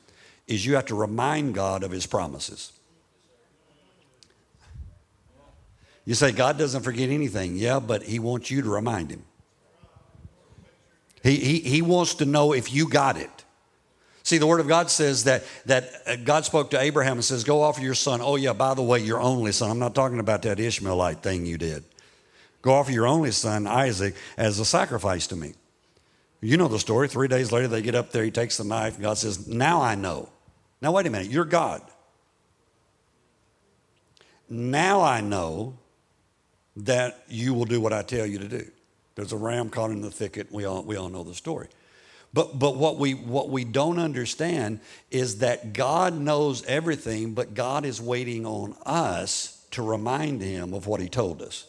[0.48, 2.72] Is you have to remind God of his promises.
[6.06, 7.58] You say, God doesn't forget anything.
[7.58, 9.24] Yeah, but he wants you to remind him.
[11.22, 13.30] He, he, he wants to know if you got it.
[14.30, 17.44] See, the Word of God says that, that uh, God spoke to Abraham and says,
[17.44, 18.22] Go offer your son.
[18.22, 19.72] Oh, yeah, by the way, your only son.
[19.72, 21.84] I'm not talking about that Ishmaelite thing you did.
[22.62, 25.56] Go offer your only son, Isaac, as a sacrifice to me.
[26.42, 27.08] You know the story.
[27.08, 28.24] Three days later, they get up there.
[28.24, 28.94] He takes the knife.
[28.94, 30.30] And God says, Now I know.
[30.80, 31.32] Now, wait a minute.
[31.32, 31.82] You're God.
[34.48, 35.76] Now I know
[36.76, 38.70] that you will do what I tell you to do.
[39.16, 40.52] There's a ram caught in the thicket.
[40.52, 41.70] We all, we all know the story.
[42.34, 47.86] But, but what, we, what we don't understand is that God knows everything, but God
[47.86, 51.66] is waiting on us to remind him of what he told us.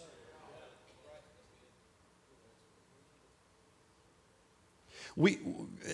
[5.17, 5.39] We,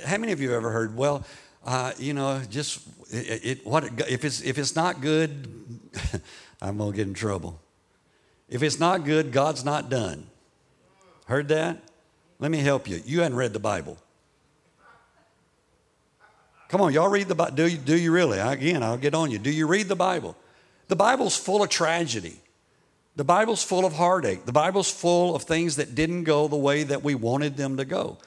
[0.05, 1.25] how many of you have ever heard, well,
[1.65, 5.81] uh, you know, just it, it, what if it's if it's not good,
[6.63, 7.61] I'm gonna get in trouble.
[8.49, 10.29] If it's not good, God's not done.
[11.27, 11.83] Heard that?
[12.39, 13.03] Let me help you.
[13.05, 13.99] You hadn't read the Bible.
[16.69, 17.55] Come on, y'all read the Bible.
[17.55, 18.39] Do you, do you really?
[18.39, 19.39] Again, I'll get on you.
[19.39, 20.37] Do you read the Bible?
[20.89, 22.41] The Bible's full of tragedy.
[23.15, 24.45] The Bible's full of heartache.
[24.45, 27.85] The Bible's full of things that didn't go the way that we wanted them to
[27.85, 28.19] go.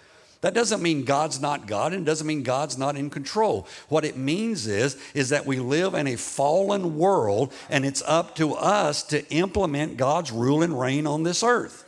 [0.41, 3.67] That doesn't mean God's not God and doesn't mean God's not in control.
[3.89, 8.35] What it means is, is that we live in a fallen world and it's up
[8.35, 11.85] to us to implement God's rule and reign on this earth.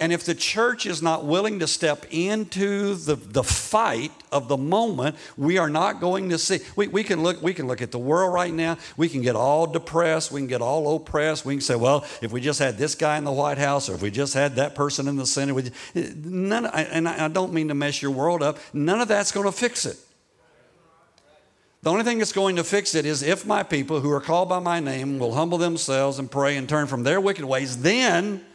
[0.00, 4.56] And if the church is not willing to step into the, the fight of the
[4.56, 6.60] moment, we are not going to see.
[6.74, 8.78] We, we, can look, we can look at the world right now.
[8.96, 10.32] We can get all depressed.
[10.32, 11.44] We can get all oppressed.
[11.44, 13.94] We can say, well, if we just had this guy in the White House or
[13.94, 17.68] if we just had that person in the Senate, we, none, and I don't mean
[17.68, 19.98] to mess your world up, none of that's going to fix it.
[21.82, 24.48] The only thing that's going to fix it is if my people who are called
[24.48, 28.46] by my name will humble themselves and pray and turn from their wicked ways, then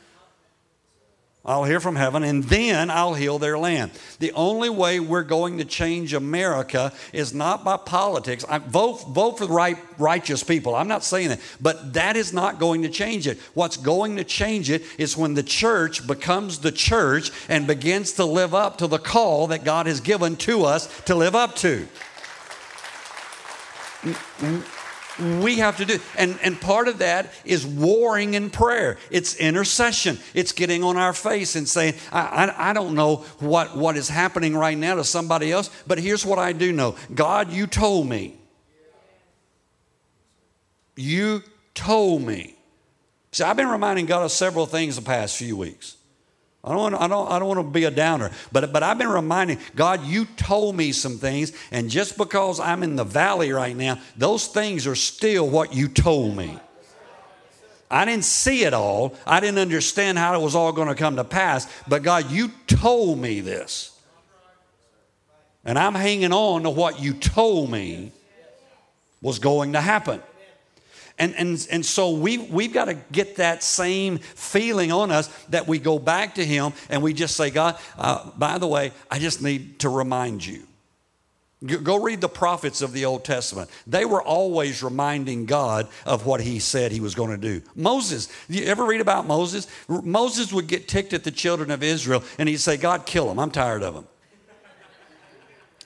[1.45, 3.91] I'll hear from heaven, and then I'll heal their land.
[4.17, 8.43] The only way we're going to change America is not by politics.
[8.49, 10.73] I vote, vote for the right, righteous people.
[10.73, 13.39] I'm not saying that, but that is not going to change it.
[13.53, 18.25] What's going to change it is when the church becomes the church and begins to
[18.25, 21.87] live up to the call that God has given to us to live up to
[25.19, 25.99] we have to do.
[26.17, 28.97] And, and part of that is warring in prayer.
[29.11, 30.19] It's intercession.
[30.33, 34.09] It's getting on our face and saying, I, I, I, don't know what, what is
[34.09, 38.07] happening right now to somebody else, but here's what I do know God, you told
[38.07, 38.35] me.
[40.95, 42.55] You told me.
[43.31, 45.97] See, I've been reminding God of several things the past few weeks.
[46.65, 48.97] I don't, want, I, don't, I don't want to be a downer, but, but I've
[48.97, 53.51] been reminding God, you told me some things, and just because I'm in the valley
[53.51, 56.57] right now, those things are still what you told me.
[57.91, 61.17] I didn't see it all, I didn't understand how it was all going to come
[61.17, 63.91] to pass, but God, you told me this.
[65.63, 68.11] And I'm hanging on to what you told me
[69.21, 70.21] was going to happen.
[71.17, 75.67] And, and, and so we've, we've got to get that same feeling on us that
[75.67, 79.19] we go back to Him and we just say, God, uh, by the way, I
[79.19, 80.63] just need to remind you.
[81.65, 83.69] Go read the prophets of the Old Testament.
[83.87, 87.65] They were always reminding God of what he said he was going to do.
[87.75, 89.67] Moses, you ever read about Moses?
[89.87, 93.39] Moses would get ticked at the children of Israel and he'd say, God, kill them.
[93.39, 94.05] I'm tired of them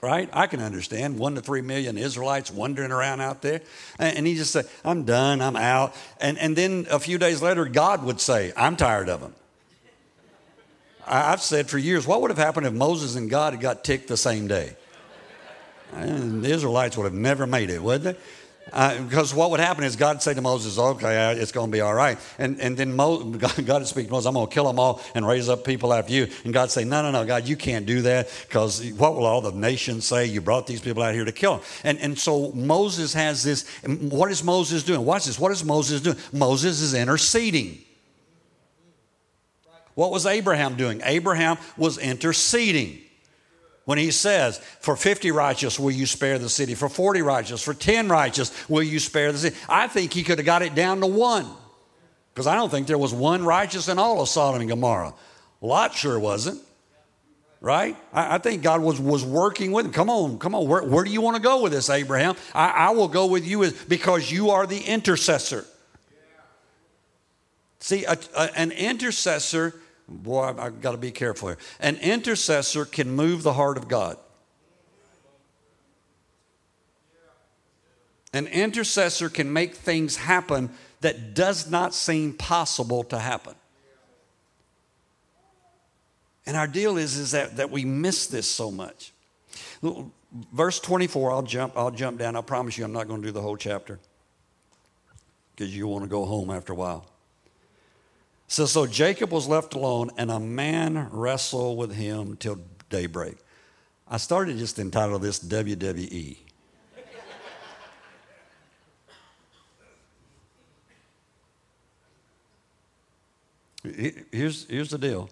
[0.02, 0.30] right?
[0.32, 3.62] I can understand one to three million Israelites wandering around out there.
[3.98, 5.96] And he just said, I'm done, I'm out.
[6.22, 9.34] And, and then a few days later, God would say, I'm tired of them.
[11.06, 14.08] I've said for years, what would have happened if Moses and God had got ticked
[14.08, 14.76] the same day?
[15.92, 18.16] And the Israelites would have never made it, would they?
[18.72, 21.72] Uh, because what would happen is God would say to Moses, okay, it's going to
[21.72, 22.18] be all right.
[22.38, 24.80] And, and then Mo, God, God would speak to Moses, I'm going to kill them
[24.80, 26.28] all and raise up people after you.
[26.44, 29.42] And God say, no, no, no, God, you can't do that because what will all
[29.42, 30.26] the nations say?
[30.26, 31.66] You brought these people out here to kill them.
[31.84, 33.68] And, and so Moses has this.
[33.86, 35.04] What is Moses doing?
[35.06, 35.40] Watch this.
[35.40, 36.18] What is Moses doing?
[36.32, 37.80] Moses is interceding.
[39.96, 41.02] What was Abraham doing?
[41.04, 43.02] Abraham was interceding
[43.90, 47.74] when he says, For 50 righteous will you spare the city, for 40 righteous, for
[47.74, 49.58] 10 righteous will you spare the city.
[49.68, 51.48] I think he could have got it down to one,
[52.32, 55.16] because I don't think there was one righteous in all of Sodom and Gomorrah.
[55.60, 56.62] Lot sure wasn't.
[57.62, 57.98] Right?
[58.14, 59.92] I, I think God was, was working with him.
[59.92, 60.68] Come on, come on.
[60.68, 62.36] Where, where do you want to go with this, Abraham?
[62.54, 65.66] I, I will go with you because you are the intercessor.
[67.80, 69.74] See, a, a, an intercessor
[70.10, 71.58] Boy, I've got to be careful here.
[71.80, 74.18] An intercessor can move the heart of God.
[78.34, 83.56] An intercessor can make things happen that does not seem possible to happen.
[86.46, 89.14] And our deal is, is that, that we miss this so much.
[90.52, 92.36] Verse 24, I'll jump, I'll jump down.
[92.36, 94.00] I promise you I'm not going to do the whole chapter
[95.56, 97.06] because you want to go home after a while.
[98.50, 102.60] So, so Jacob was left alone, and a man wrestled with him till
[102.90, 103.38] daybreak.
[104.08, 106.36] I started just entitled this WWE.
[114.32, 115.30] here's, here's the deal.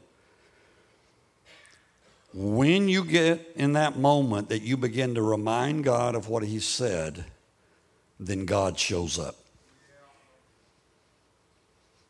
[2.35, 6.59] When you get in that moment that you begin to remind God of what He
[6.59, 7.25] said,
[8.19, 9.35] then God shows up.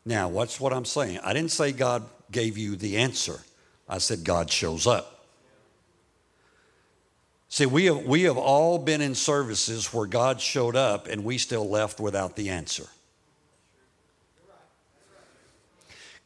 [0.08, 1.20] Now, what's what I'm saying?
[1.22, 3.40] I didn't say God gave you the answer.
[3.86, 5.26] I said God shows up.
[7.50, 11.36] See, we have, we have all been in services where God showed up and we
[11.36, 12.86] still left without the answer.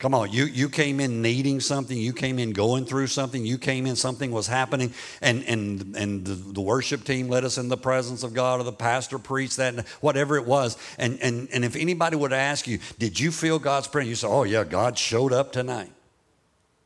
[0.03, 3.57] Come on, you, you came in needing something, you came in going through something, you
[3.57, 7.69] came in, something was happening, and, and, and the, the worship team led us in
[7.69, 10.77] the presence of God, or the pastor preached that, whatever it was.
[10.99, 14.09] And, and, and if anybody would ask you, Did you feel God's presence?
[14.09, 15.93] You say, Oh, yeah, God showed up tonight,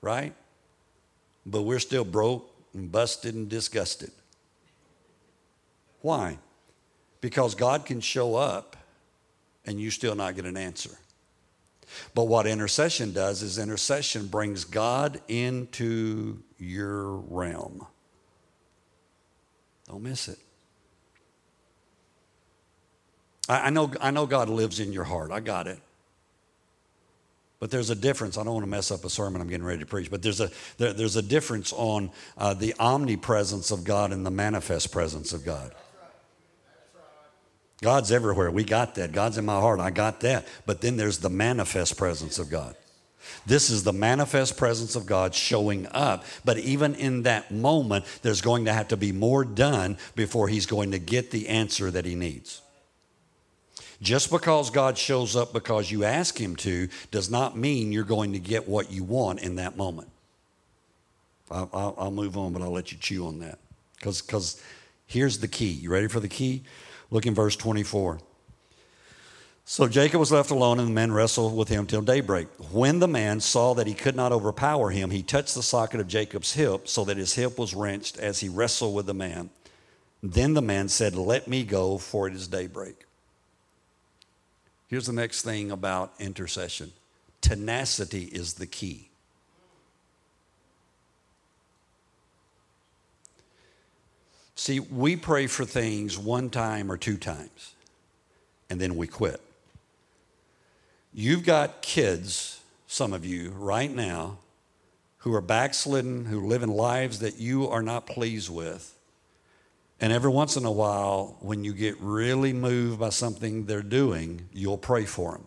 [0.03, 0.35] right?
[1.47, 4.11] But we're still broke and busted and disgusted.
[6.03, 6.37] Why?
[7.23, 8.77] Because God can show up
[9.65, 10.99] and you still not get an answer.
[12.15, 17.87] But what intercession does is intercession brings God into your realm.
[19.89, 20.39] Don't miss it.
[23.49, 25.31] I, know, I know God lives in your heart.
[25.31, 25.79] I got it.
[27.59, 28.37] But there's a difference.
[28.37, 30.41] I don't want to mess up a sermon I'm getting ready to preach, but there's
[30.41, 35.33] a, there, there's a difference on uh, the omnipresence of God and the manifest presence
[35.33, 35.73] of God.
[37.83, 38.51] God's everywhere.
[38.51, 39.13] We got that.
[39.13, 39.81] God's in my heart.
[39.81, 40.47] I got that.
[40.65, 42.75] But then there's the manifest presence of God.
[43.45, 46.25] This is the manifest presence of God showing up.
[46.45, 50.67] But even in that moment, there's going to have to be more done before he's
[50.67, 52.63] going to get the answer that he needs.
[54.03, 58.33] Just because God shows up because you ask him to does not mean you're going
[58.35, 60.09] to get what you want in that moment.
[61.51, 63.59] I'll, move on, but I'll let you chew on that.
[63.99, 64.61] Because
[65.07, 65.71] here's the key.
[65.71, 66.65] You ready for the key?
[67.11, 68.21] Look in verse 24.
[69.69, 72.47] So Jacob was left alone, and the men wrestled with him till daybreak.
[72.71, 76.07] When the man saw that he could not overpower him, he touched the socket of
[76.07, 79.51] Jacob's hip, so that his hip was wrenched as he wrestled with the man.
[80.23, 83.07] Then the man said, Let me go, for it is daybreak.
[84.87, 86.93] Here's the next thing about intercession
[87.41, 89.11] tenacity is the key.
[94.57, 97.75] See, we pray for things one time or two times,
[98.71, 99.41] and then we quit.
[101.13, 104.39] You've got kids, some of you, right now,
[105.19, 108.99] who are backslidden, who live in lives that you are not pleased with.
[110.01, 114.49] And every once in a while, when you get really moved by something they're doing,
[114.53, 115.47] you'll pray for them.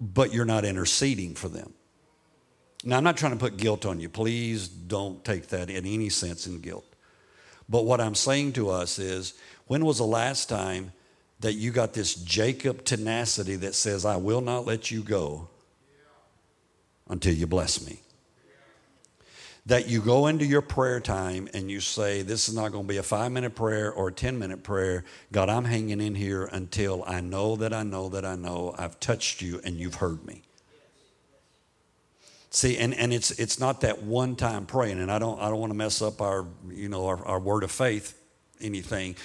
[0.00, 1.74] But you're not interceding for them.
[2.84, 4.08] Now, I'm not trying to put guilt on you.
[4.08, 6.84] Please don't take that in any sense in guilt.
[7.68, 9.34] But what I'm saying to us is
[9.66, 10.92] when was the last time
[11.40, 15.48] that you got this Jacob tenacity that says, I will not let you go
[17.08, 18.00] until you bless me?
[19.66, 22.88] That you go into your prayer time and you say, This is not going to
[22.88, 25.04] be a five minute prayer or a 10 minute prayer.
[25.30, 28.98] God, I'm hanging in here until I know that I know that I know I've
[28.98, 30.42] touched you and you've heard me.
[32.54, 35.58] See, and, and it's it's not that one time praying, and I don't I don't
[35.58, 38.18] want to mess up our you know our, our word of faith
[38.60, 39.16] anything.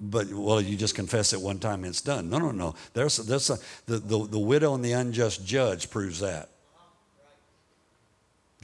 [0.00, 2.30] But, well, you just confess it one time and it's done.
[2.30, 2.74] No, no, no.
[2.92, 6.50] There's, there's a, the, the, the widow and the unjust judge proves that.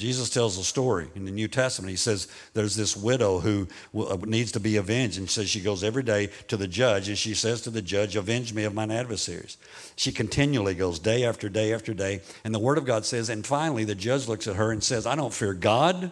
[0.02, 1.88] Jesus tells a story in the New Testament.
[1.88, 5.84] He says there's this widow who uh, needs to be avenged, and says she goes
[5.84, 8.90] every day to the judge, and she says to the judge, "Avenge me of mine
[8.90, 9.58] adversaries."
[9.94, 13.46] She continually goes day after day after day, and the Word of God says, and
[13.46, 16.10] finally the judge looks at her and says, "I don't fear God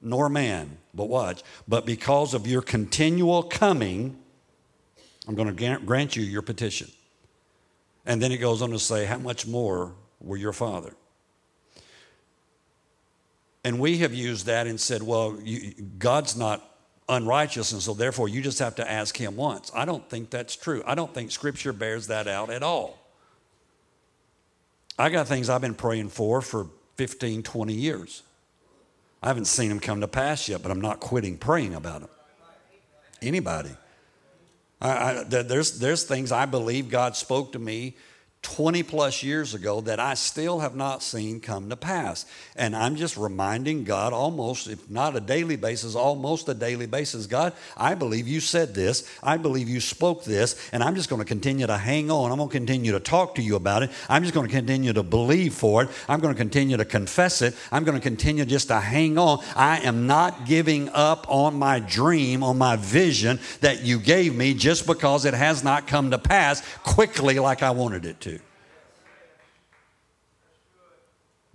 [0.00, 4.16] nor man, but watch, but because of your continual coming,
[5.26, 6.92] I'm going to grant you your petition."
[8.06, 10.94] And then it goes on to say, "How much more will your Father?"
[13.64, 16.64] And we have used that and said, well, you, God's not
[17.08, 19.70] unrighteous, and so therefore you just have to ask Him once.
[19.74, 20.82] I don't think that's true.
[20.86, 22.98] I don't think Scripture bears that out at all.
[24.98, 28.22] I got things I've been praying for for 15, 20 years.
[29.22, 32.10] I haven't seen them come to pass yet, but I'm not quitting praying about them.
[33.20, 33.70] Anybody.
[34.80, 37.96] I, I, there's, there's things I believe God spoke to me
[38.42, 42.24] 20 plus years ago that I still have not seen come to pass.
[42.56, 47.26] And I'm just reminding God almost, if not a daily basis, almost a daily basis
[47.26, 49.08] God, I believe you said this.
[49.22, 50.70] I believe you spoke this.
[50.72, 52.30] And I'm just going to continue to hang on.
[52.30, 53.90] I'm going to continue to talk to you about it.
[54.08, 55.90] I'm just going to continue to believe for it.
[56.08, 57.54] I'm going to continue to confess it.
[57.72, 59.42] I'm going to continue just to hang on.
[59.56, 64.54] I am not giving up on my dream, on my vision that you gave me
[64.54, 68.37] just because it has not come to pass quickly like I wanted it to.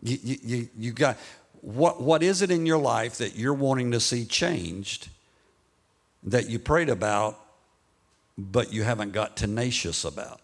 [0.04, 1.18] You, you, you got,
[1.62, 5.08] what, what is it in your life that you're wanting to see changed
[6.24, 7.40] that you prayed about,
[8.38, 10.42] but you haven't got tenacious about?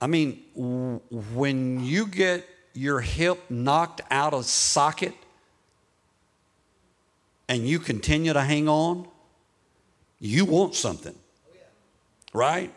[0.00, 5.14] I mean, when you get your hip knocked out of socket
[7.48, 9.08] and you continue to hang on,
[10.20, 11.14] you want something,
[12.32, 12.72] right?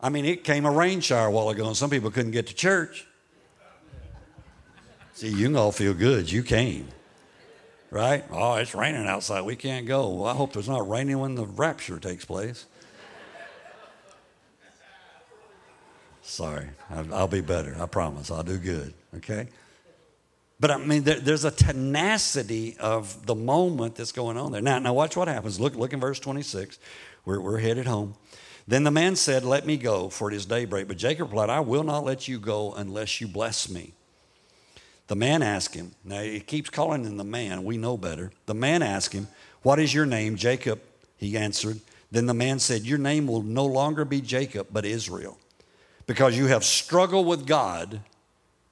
[0.00, 2.46] I mean, it came a rain shower a while ago, and some people couldn't get
[2.46, 3.07] to church.
[5.18, 6.30] See, you can all feel good.
[6.30, 6.86] You came.
[7.90, 8.24] Right?
[8.30, 9.40] Oh, it's raining outside.
[9.40, 10.10] We can't go.
[10.10, 12.66] Well, I hope there's not raining when the rapture takes place.
[16.22, 16.68] Sorry.
[16.88, 17.76] I'll be better.
[17.80, 18.30] I promise.
[18.30, 18.94] I'll do good.
[19.16, 19.48] Okay?
[20.60, 24.62] But I mean, there, there's a tenacity of the moment that's going on there.
[24.62, 25.58] Now, now watch what happens.
[25.58, 26.78] Look, look in verse 26.
[27.24, 28.14] We're, we're headed home.
[28.68, 30.86] Then the man said, Let me go, for it is daybreak.
[30.86, 33.94] But Jacob replied, I will not let you go unless you bless me.
[35.08, 38.30] The man asked him, now he keeps calling him the man, we know better.
[38.46, 39.26] The man asked him,
[39.62, 40.36] What is your name?
[40.36, 40.80] Jacob,
[41.16, 41.80] he answered.
[42.10, 45.38] Then the man said, Your name will no longer be Jacob, but Israel,
[46.06, 48.00] because you have struggled with God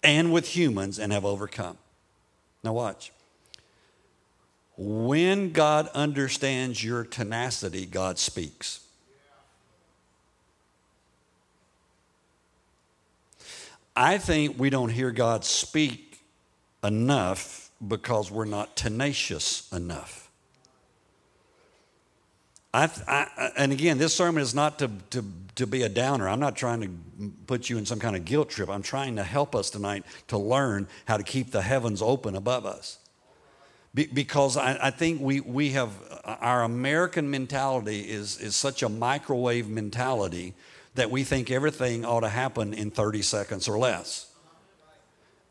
[0.03, 1.78] and with humans and have overcome.
[2.62, 3.12] Now, watch.
[4.76, 8.80] When God understands your tenacity, God speaks.
[13.97, 16.05] I think we don't hear God speak
[16.83, 20.31] enough because we're not tenacious enough.
[22.77, 25.24] I, I, and again, this sermon is not to, to,
[25.55, 26.29] to be a downer.
[26.29, 28.68] I'm not trying to put you in some kind of guilt trip.
[28.68, 32.66] I'm trying to help us tonight to learn how to keep the heavens open above
[32.66, 32.99] us.
[33.95, 35.91] Be, because I, I think we, we have,
[36.24, 40.53] our American mentality is, is such a microwave mentality
[40.97, 44.26] that we think everything ought to happen in 30 seconds or less.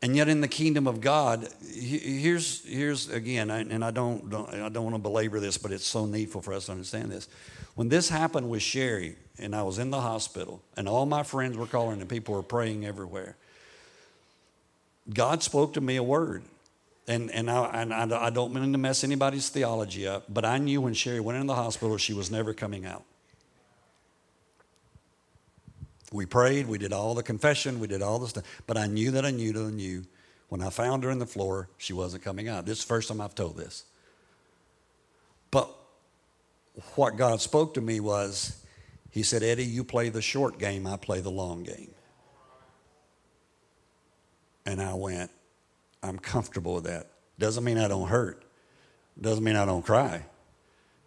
[0.06, 4.68] And yet, in the kingdom of God, here's, here's again, and I don't, don't, I
[4.68, 7.28] don't want to belabor this, but it's so needful for us to understand this.
[7.74, 11.56] When this happened with Sherry, and I was in the hospital, and all my friends
[11.56, 13.34] were calling, and people were praying everywhere,
[15.12, 16.44] God spoke to me a word.
[17.08, 20.58] And, and, I, and I, I don't mean to mess anybody's theology up, but I
[20.58, 23.02] knew when Sherry went in the hospital, she was never coming out.
[26.12, 29.10] We prayed, we did all the confession, we did all the stuff, but I knew
[29.12, 30.04] that I knew that I knew
[30.48, 32.66] when I found her in the floor, she wasn't coming out.
[32.66, 33.84] This is the first time I've told this.
[35.50, 35.68] But
[36.94, 38.62] what God spoke to me was,
[39.10, 41.90] He said, Eddie, you play the short game, I play the long game.
[44.64, 45.30] And I went,
[46.02, 47.10] I'm comfortable with that.
[47.38, 48.44] Doesn't mean I don't hurt.
[49.20, 50.26] Doesn't mean I don't cry.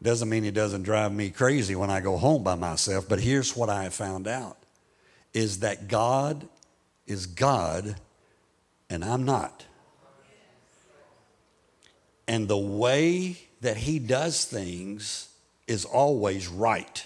[0.02, 3.08] Doesn't mean it doesn't drive me crazy when I go home by myself.
[3.08, 4.58] But here's what I found out
[5.34, 6.48] is that God
[7.08, 7.96] is God
[8.90, 9.66] and I'm not.
[12.28, 15.30] And the way that He does things
[15.68, 17.06] is always right.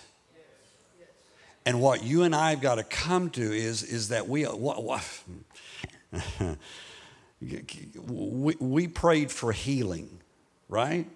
[1.65, 4.84] And what you and I have got to come to is, is that we, what,
[4.84, 5.24] what,
[7.41, 10.09] we, we prayed for healing,
[10.67, 11.07] right?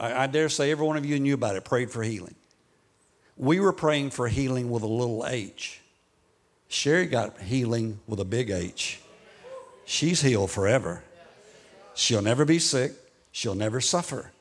[0.00, 2.34] I, I dare say every one of you knew about it, prayed for healing.
[3.36, 5.80] We were praying for healing with a little h.
[6.68, 9.00] Sherry got healing with a big H.
[9.84, 11.02] She's healed forever.
[11.94, 12.92] She'll never be sick,
[13.32, 14.32] she'll never suffer.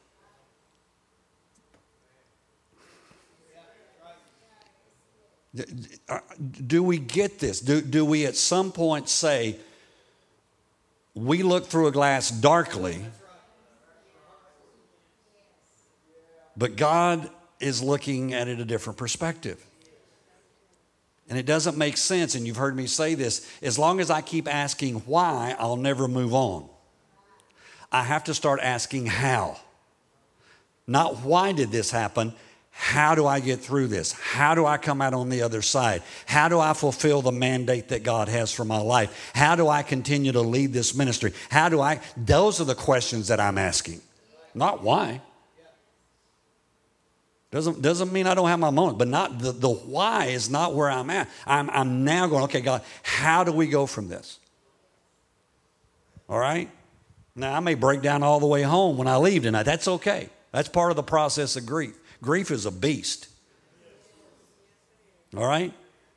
[6.09, 6.19] Uh,
[6.65, 7.59] do we get this?
[7.59, 9.57] Do, do we at some point say,
[11.13, 13.05] we look through a glass darkly,
[16.57, 19.63] but God is looking at it a different perspective?
[21.30, 24.21] And it doesn't make sense, and you've heard me say this as long as I
[24.21, 26.67] keep asking why, I'll never move on.
[27.91, 29.57] I have to start asking how.
[30.86, 32.34] Not why did this happen,
[32.76, 34.13] how do I get through this?
[34.13, 36.01] How do I come out on the other side?
[36.26, 39.32] How do I fulfill the mandate that God has for my life?
[39.36, 41.34] How do I continue to lead this ministry?
[41.51, 42.01] How do I?
[42.17, 44.01] Those are the questions that I'm asking,
[44.55, 45.21] not why.
[47.54, 50.74] Doesn't, doesn't mean I don't have my moment, but not the, the why is not
[50.74, 51.30] where I'm at.
[51.45, 54.39] I'm, I'm now going, okay, God, how do we go from this?
[56.28, 56.68] All right?
[57.36, 59.64] Now, I may break down all the way home when I leave tonight.
[59.64, 60.30] That's okay.
[60.51, 61.95] That's part of the process of grief.
[62.24, 63.30] Grief is a beast.
[65.38, 65.74] All right?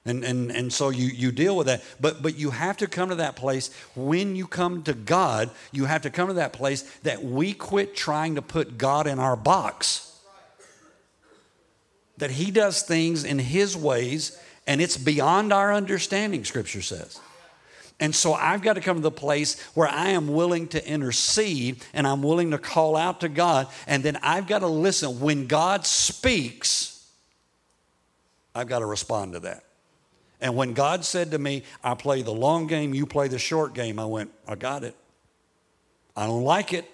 [0.07, 1.85] And, and, and so you, you deal with that.
[2.01, 5.85] But, but you have to come to that place when you come to God, you
[5.85, 9.37] have to come to that place that we quit trying to put God in our
[9.37, 10.16] box.
[12.19, 17.21] That He does things in His ways, and it's beyond our understanding, Scripture says.
[17.99, 21.83] And so I've got to come to the place where I am willing to intercede
[21.95, 23.69] and I'm willing to call out to God.
[23.87, 25.19] And then I've got to listen.
[25.21, 27.09] When God speaks,
[28.55, 29.65] I've got to respond to that.
[30.43, 33.73] And when God said to me, I play the long game, you play the short
[33.73, 34.95] game, I went, I got it.
[36.15, 36.85] I don't like it.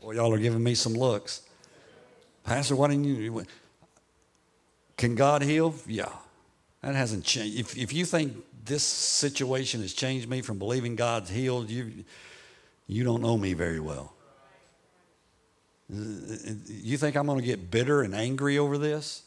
[0.00, 1.42] Well, y'all are giving me some looks.
[2.44, 3.44] Pastor, why didn't you?
[4.96, 5.74] Can God heal?
[5.86, 6.08] Yeah.
[6.82, 7.58] That hasn't changed.
[7.58, 12.04] If, if you think this situation has changed me from believing God's healed, you,
[12.86, 14.12] you don't know me very well.
[15.88, 19.22] You think I'm going to get bitter and angry over this?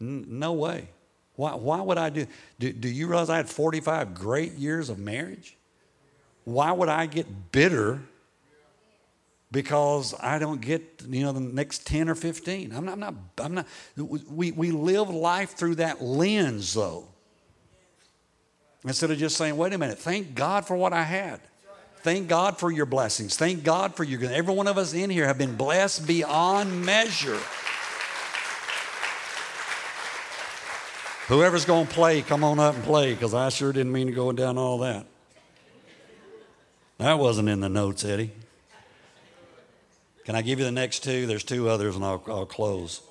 [0.00, 0.88] No way.
[1.36, 2.26] Why, why would I do,
[2.58, 2.72] do?
[2.72, 5.56] Do you realize I had 45 great years of marriage?
[6.44, 8.00] Why would I get bitter
[9.52, 12.72] because I don't get, you know, the next 10 or 15?
[12.72, 17.08] I'm not, I'm not, I'm not we, we live life through that lens, though.
[18.84, 21.40] Instead of just saying, wait a minute, thank God for what I had.
[22.02, 23.36] Thank God for your blessings.
[23.36, 27.38] Thank God for your Every one of us in here have been blessed beyond measure.
[31.28, 34.12] Whoever's going to play, come on up and play because I sure didn't mean to
[34.12, 35.06] go down all that.
[36.98, 38.32] That wasn't in the notes, Eddie.
[40.30, 41.26] Can I give you the next two?
[41.26, 43.02] There's two others and I'll, I'll close.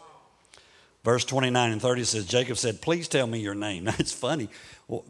[1.04, 3.84] Verse 29 and 30 says, Jacob said, Please tell me your name.
[3.98, 4.48] That's funny.
[4.88, 5.04] Well,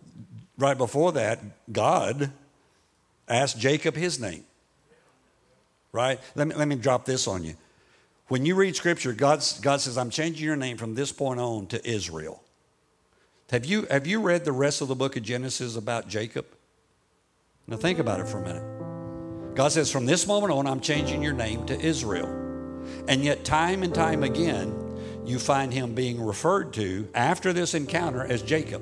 [0.57, 1.39] right before that,
[1.71, 2.31] God
[3.27, 4.43] asked Jacob his name.
[5.91, 6.19] Right?
[6.33, 7.53] Let me, let me drop this on you.
[8.27, 11.67] When you read scripture, God's, God says, I'm changing your name from this point on
[11.67, 12.41] to Israel.
[13.51, 16.47] Have you, have you read the rest of the book of Genesis about Jacob?
[17.67, 18.78] Now think about it for a minute.
[19.55, 22.27] God says, From this moment on, I'm changing your name to Israel.
[23.07, 24.75] And yet, time and time again,
[25.25, 28.81] you find him being referred to after this encounter as Jacob.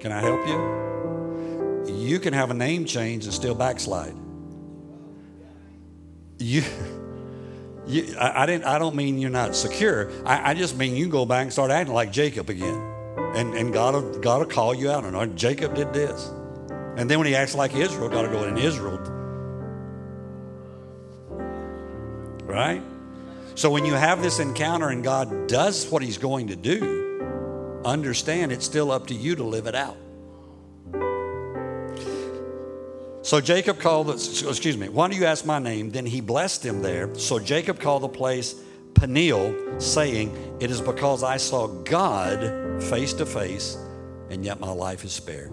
[0.00, 1.94] Can I help you?
[1.94, 4.14] You can have a name change and still backslide.
[6.38, 6.62] You,
[7.86, 8.64] you I, I didn't.
[8.64, 10.10] I don't mean you're not secure.
[10.24, 12.80] I, I, just mean you go back and start acting like Jacob again,
[13.34, 15.04] and and God will, God will call you out.
[15.04, 16.30] Oh, Jacob did this,
[16.96, 18.98] and then when he acts like Israel, got to go in Israel.
[22.44, 22.82] Right.
[23.54, 28.52] So when you have this encounter and God does what He's going to do, understand
[28.52, 29.96] it's still up to you to live it out.
[33.22, 35.90] So Jacob called, excuse me, why do you ask my name?
[35.90, 37.14] Then he blessed him there.
[37.14, 38.54] So Jacob called the place
[38.94, 43.76] Peniel, saying, It is because I saw God face to face,
[44.30, 45.52] and yet my life is spared.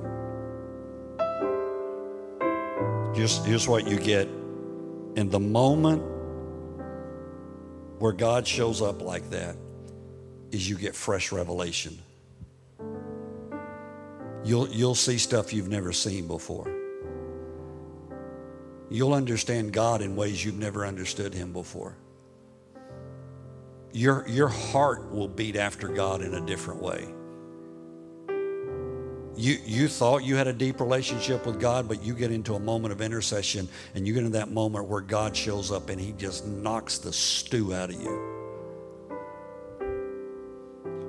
[3.17, 4.27] Here's what you get
[5.15, 6.03] in the moment
[7.99, 9.55] where God shows up like that
[10.51, 11.97] is you get fresh revelation
[14.47, 16.73] You'll, you'll see stuff you've never seen before.
[18.89, 21.97] You'll understand God in ways you've never understood Him before.
[23.91, 27.13] Your, your heart will beat after God in a different way.
[29.37, 32.59] You, you thought you had a deep relationship with God, but you get into a
[32.59, 36.11] moment of intercession and you get into that moment where God shows up and He
[36.13, 38.33] just knocks the stew out of you.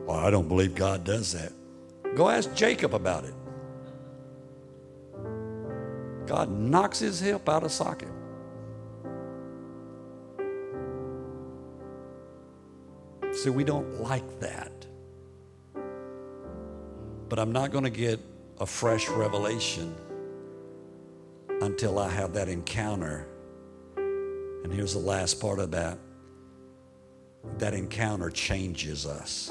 [0.06, 1.52] Well, I don't believe God does that.
[2.14, 3.34] Go ask Jacob about it.
[6.26, 8.10] God knocks his hip out of socket.
[13.32, 14.77] See, we don't like that.
[17.28, 18.20] But I'm not going to get
[18.60, 19.94] a fresh revelation
[21.60, 23.26] until I have that encounter.
[23.96, 25.98] And here's the last part of that
[27.58, 29.50] that encounter changes us.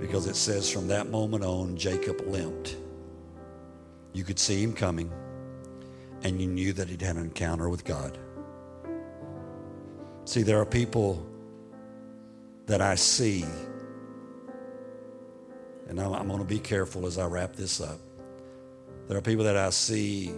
[0.00, 2.76] Because it says from that moment on, Jacob limped.
[4.12, 5.10] You could see him coming,
[6.22, 8.18] and you knew that he'd had an encounter with God.
[10.24, 11.24] See, there are people
[12.66, 13.44] that I see,
[15.92, 17.98] and I'm, I'm going to be careful as I wrap this up.
[19.08, 20.28] There are people that I see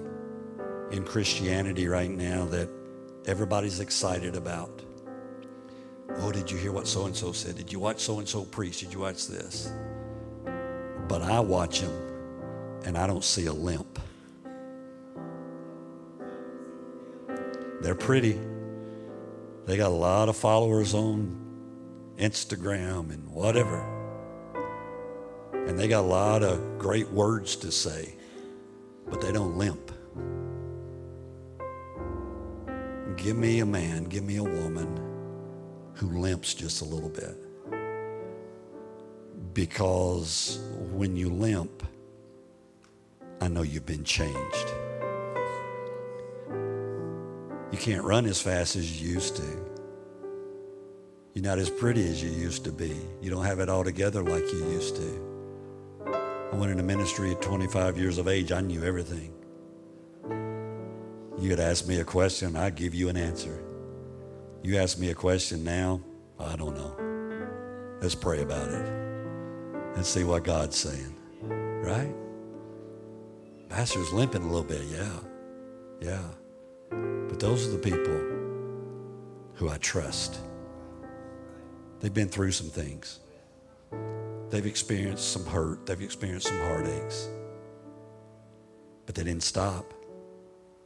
[0.90, 2.68] in Christianity right now that
[3.26, 4.82] everybody's excited about.
[6.16, 7.56] Oh, did you hear what so and so said?
[7.56, 8.80] Did you watch so and so preach?
[8.80, 9.72] Did you watch this?
[11.06, 14.00] But I watch them and I don't see a limp.
[17.80, 18.40] They're pretty.
[19.66, 23.93] They got a lot of followers on Instagram and whatever.
[25.66, 28.14] And they got a lot of great words to say,
[29.08, 29.90] but they don't limp.
[33.16, 35.00] Give me a man, give me a woman
[35.94, 37.36] who limps just a little bit.
[39.54, 40.58] Because
[40.92, 41.82] when you limp,
[43.40, 44.74] I know you've been changed.
[47.72, 49.74] You can't run as fast as you used to.
[51.34, 52.96] You're not as pretty as you used to be.
[53.20, 55.33] You don't have it all together like you used to.
[56.54, 58.52] I went into ministry at 25 years of age.
[58.52, 59.34] I knew everything.
[61.36, 63.60] You could ask me a question, I'd give you an answer.
[64.62, 66.00] You ask me a question now,
[66.38, 67.98] I don't know.
[68.00, 68.86] Let's pray about it
[69.96, 71.16] and see what God's saying.
[71.42, 72.14] Right?
[73.68, 75.18] Pastor's limping a little bit, yeah.
[76.00, 76.22] Yeah.
[77.28, 78.14] But those are the people
[79.54, 80.38] who I trust.
[81.98, 83.18] They've been through some things.
[84.50, 85.86] They've experienced some hurt.
[85.86, 87.28] They've experienced some heartaches.
[89.06, 89.92] But they didn't stop.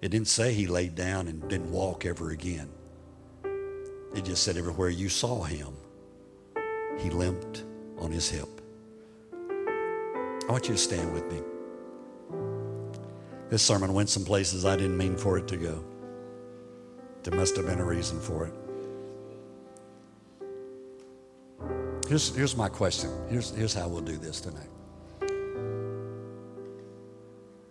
[0.01, 2.71] It didn't say he laid down and didn't walk ever again.
[4.15, 5.77] It just said everywhere you saw him,
[6.99, 7.65] he limped
[7.99, 8.49] on his hip.
[9.33, 11.43] I want you to stand with me.
[13.51, 15.85] This sermon went some places I didn't mean for it to go.
[17.23, 18.55] There must have been a reason for it.
[22.09, 23.11] Here's, here's my question.
[23.29, 24.71] Here's, here's how we'll do this tonight.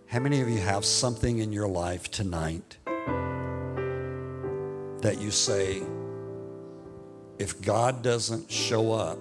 [0.06, 2.78] How many of you have something in your life tonight
[5.02, 5.82] that you say,
[7.40, 9.18] if God doesn't show up,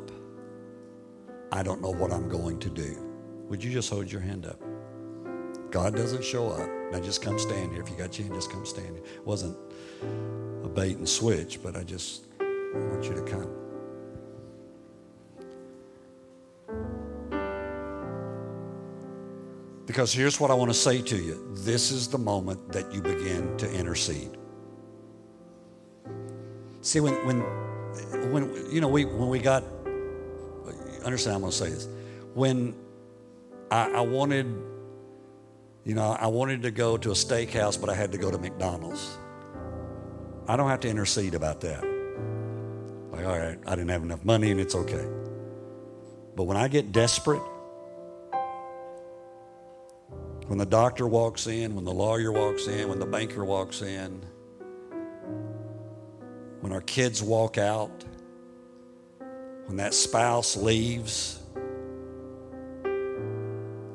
[1.51, 3.03] I don't know what I'm going to do?
[3.49, 4.61] Would you just hold your hand up?
[5.72, 6.70] God doesn't show up.
[6.91, 7.82] Now just come stand here.
[7.82, 9.03] If you got your hand, just come stand here.
[9.15, 9.57] It wasn't
[10.63, 13.66] a bait and switch, but I just want you to come.
[19.98, 23.02] Because here's what I want to say to you this is the moment that you
[23.02, 24.30] begin to intercede.
[26.82, 27.41] See, when, when,
[28.32, 29.64] when you know, we, when we got,
[31.04, 31.88] understand, I'm going to say this.
[32.36, 32.76] When
[33.72, 34.45] I, I wanted,
[35.84, 38.38] you know, I wanted to go to a steakhouse, but I had to go to
[38.38, 39.18] McDonald's.
[40.48, 41.84] I don't have to intercede about that.
[43.12, 45.08] Like, all right, I didn't have enough money and it's okay.
[46.36, 47.41] But when I get desperate,
[50.48, 54.22] when the doctor walks in, when the lawyer walks in, when the banker walks in,
[56.62, 58.06] when our kids walk out,
[59.66, 61.41] when that spouse leaves,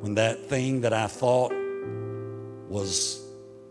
[0.01, 1.53] when that thing that I thought
[2.69, 3.27] was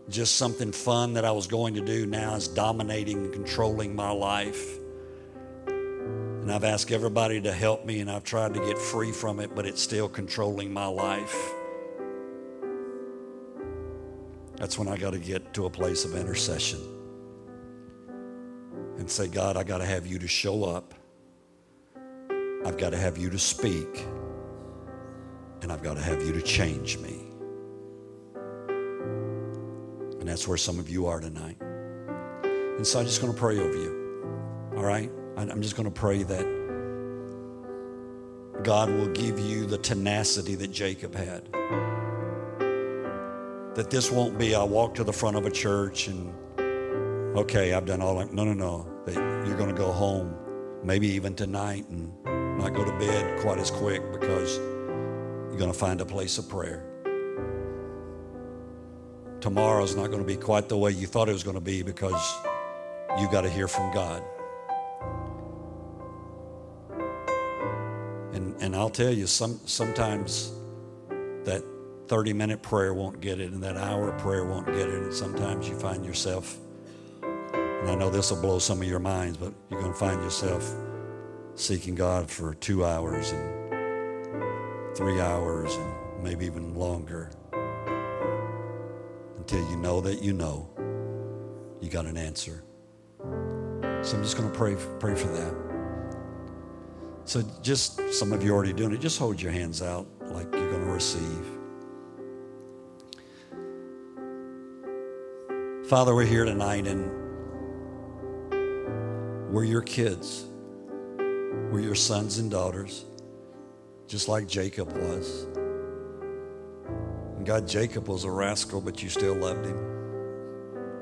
[0.08, 4.10] just something fun that I was going to do now is dominating and controlling my
[4.10, 4.78] life.
[5.66, 9.54] And I've asked everybody to help me and I've tried to get free from it,
[9.54, 11.52] but it's still controlling my life.
[14.62, 16.78] That's when I got to get to a place of intercession
[18.96, 20.94] and say, God, I got to have you to show up.
[22.64, 24.06] I've got to have you to speak.
[25.62, 27.24] And I've got to have you to change me.
[30.20, 31.60] And that's where some of you are tonight.
[31.60, 34.70] And so I'm just going to pray over you.
[34.76, 35.10] All right?
[35.36, 36.46] I'm just going to pray that
[38.62, 41.48] God will give you the tenacity that Jacob had
[43.74, 46.32] that this won't be I walk to the front of a church and
[47.36, 48.18] okay, I've done all.
[48.18, 48.86] I, no, no, no.
[49.06, 49.14] That
[49.46, 50.34] you're going to go home,
[50.82, 52.12] maybe even tonight, and
[52.58, 56.48] not go to bed quite as quick because you're going to find a place of
[56.48, 56.88] prayer.
[59.40, 61.82] Tomorrow's not going to be quite the way you thought it was going to be
[61.82, 62.36] because
[63.18, 64.22] you got to hear from God.
[68.32, 70.52] And, and I'll tell you, some, sometimes
[71.44, 71.64] that
[72.08, 75.02] 30 minute prayer won't get it, and that hour of prayer won't get it.
[75.02, 76.58] And sometimes you find yourself,
[77.22, 80.22] and I know this will blow some of your minds, but you're going to find
[80.22, 80.74] yourself
[81.54, 87.30] seeking God for two hours and three hours and maybe even longer
[89.38, 90.68] until you know that you know
[91.80, 92.62] you got an answer.
[94.02, 95.54] So I'm just going to pray, pray for that.
[97.24, 99.00] So just some of you already doing it.
[99.00, 101.51] Just hold your hands out like you're going to receive.
[105.92, 107.10] Father, we're here tonight and
[109.52, 110.46] we're your kids.
[111.18, 113.04] We're your sons and daughters,
[114.06, 115.46] just like Jacob was.
[117.36, 119.76] And God, Jacob was a rascal, but you still loved him.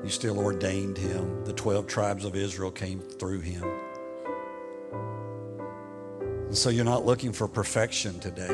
[0.03, 1.45] You still ordained him.
[1.45, 3.63] The 12 tribes of Israel came through him.
[6.47, 8.49] And so you're not looking for perfection today.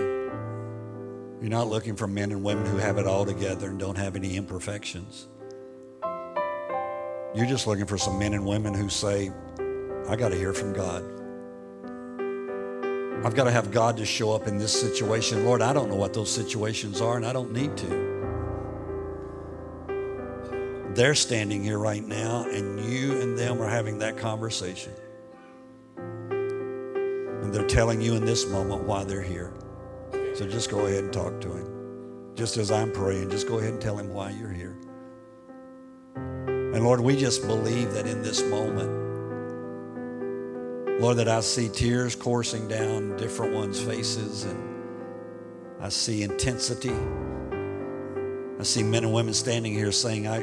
[1.41, 4.15] You're not looking for men and women who have it all together and don't have
[4.15, 5.29] any imperfections.
[7.35, 9.31] You're just looking for some men and women who say,
[10.07, 11.03] I got to hear from God.
[13.25, 15.43] I've got to have God to show up in this situation.
[15.45, 18.15] Lord, I don't know what those situations are, and I don't need to.
[20.93, 24.93] They're standing here right now, and you and them are having that conversation.
[25.97, 29.53] And they're telling you in this moment why they're here.
[30.33, 32.33] So just go ahead and talk to him.
[32.35, 34.77] Just as I'm praying, just go ahead and tell him why you're here.
[36.77, 38.91] And Lord, we just believe that in this moment,
[41.01, 44.59] Lord, that I see tears coursing down different ones' faces and
[45.81, 46.93] I see intensity.
[48.59, 50.41] I see men and women standing here saying, I,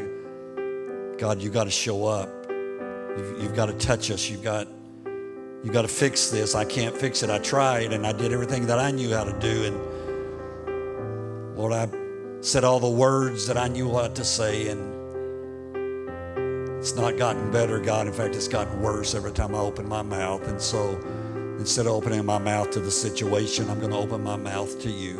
[1.18, 2.28] God, you've got to show up.
[2.48, 4.28] You've, you've got to touch us.
[4.28, 4.66] You've got,
[5.62, 6.56] you've got to fix this.
[6.56, 7.30] I can't fix it.
[7.30, 9.66] I tried and I did everything that I knew how to do.
[9.66, 11.88] And Lord, I
[12.40, 14.66] said all the words that I knew what to say.
[14.66, 14.93] And
[16.84, 18.06] it's not gotten better, God.
[18.06, 20.46] In fact, it's gotten worse every time I open my mouth.
[20.46, 21.00] And so
[21.58, 24.90] instead of opening my mouth to the situation, I'm going to open my mouth to
[24.90, 25.18] you.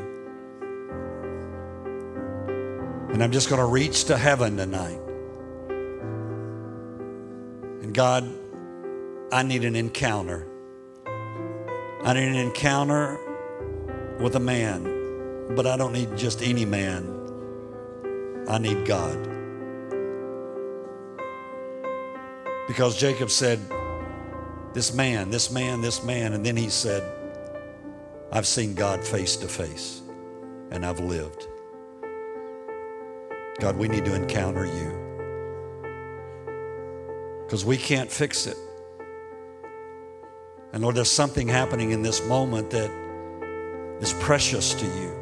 [3.08, 5.00] And I'm just going to reach to heaven tonight.
[7.80, 8.30] And God,
[9.32, 10.46] I need an encounter.
[11.06, 13.18] I need an encounter
[14.20, 17.08] with a man, but I don't need just any man.
[18.50, 19.33] I need God.
[22.66, 23.60] Because Jacob said,
[24.72, 26.32] This man, this man, this man.
[26.32, 27.02] And then he said,
[28.32, 30.00] I've seen God face to face
[30.70, 31.46] and I've lived.
[33.60, 35.04] God, we need to encounter you
[37.44, 38.56] because we can't fix it.
[40.72, 42.90] And Lord, there's something happening in this moment that
[44.00, 45.12] is precious to you.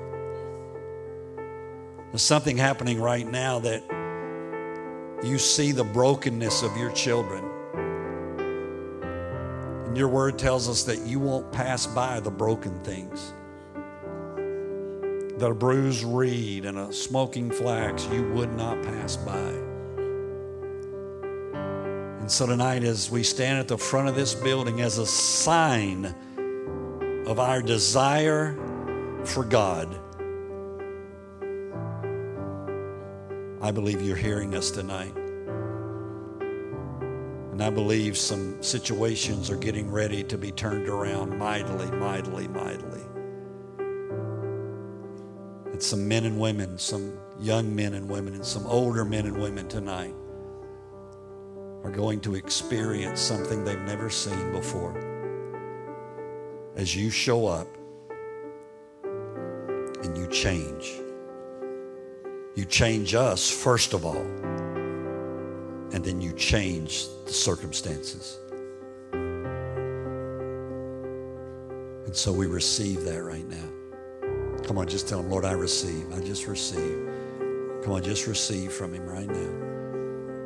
[2.10, 3.82] There's something happening right now that
[5.22, 7.44] you see the brokenness of your children.
[9.86, 13.32] And your word tells us that you won't pass by the broken things.
[15.38, 19.52] That a bruised reed and a smoking flax you would not pass by.
[22.20, 26.14] And so tonight, as we stand at the front of this building as a sign
[27.26, 28.56] of our desire
[29.24, 29.98] for God,
[33.62, 35.16] I believe you're hearing us tonight.
[37.52, 43.02] And I believe some situations are getting ready to be turned around mightily, mightily, mightily.
[45.66, 49.40] And some men and women, some young men and women, and some older men and
[49.40, 50.14] women tonight
[51.84, 54.98] are going to experience something they've never seen before.
[56.74, 57.68] As you show up
[60.02, 61.01] and you change.
[62.54, 64.26] You change us, first of all,
[65.92, 68.38] and then you change the circumstances.
[72.04, 73.68] And so we receive that right now.
[74.64, 76.12] Come on, just tell him, Lord, I receive.
[76.12, 77.08] I just receive.
[77.82, 79.50] Come on, just receive from him right now.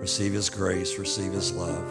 [0.01, 1.85] Receive his grace, receive his love.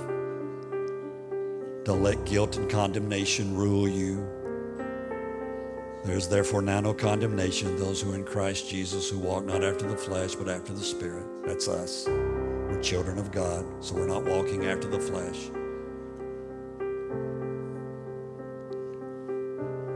[1.83, 4.25] Don't let guilt and condemnation rule you.
[6.05, 9.43] There is therefore now no condemnation of those who are in Christ Jesus who walk
[9.45, 11.25] not after the flesh but after the Spirit.
[11.45, 12.05] That's us.
[12.07, 15.49] We're children of God, so we're not walking after the flesh.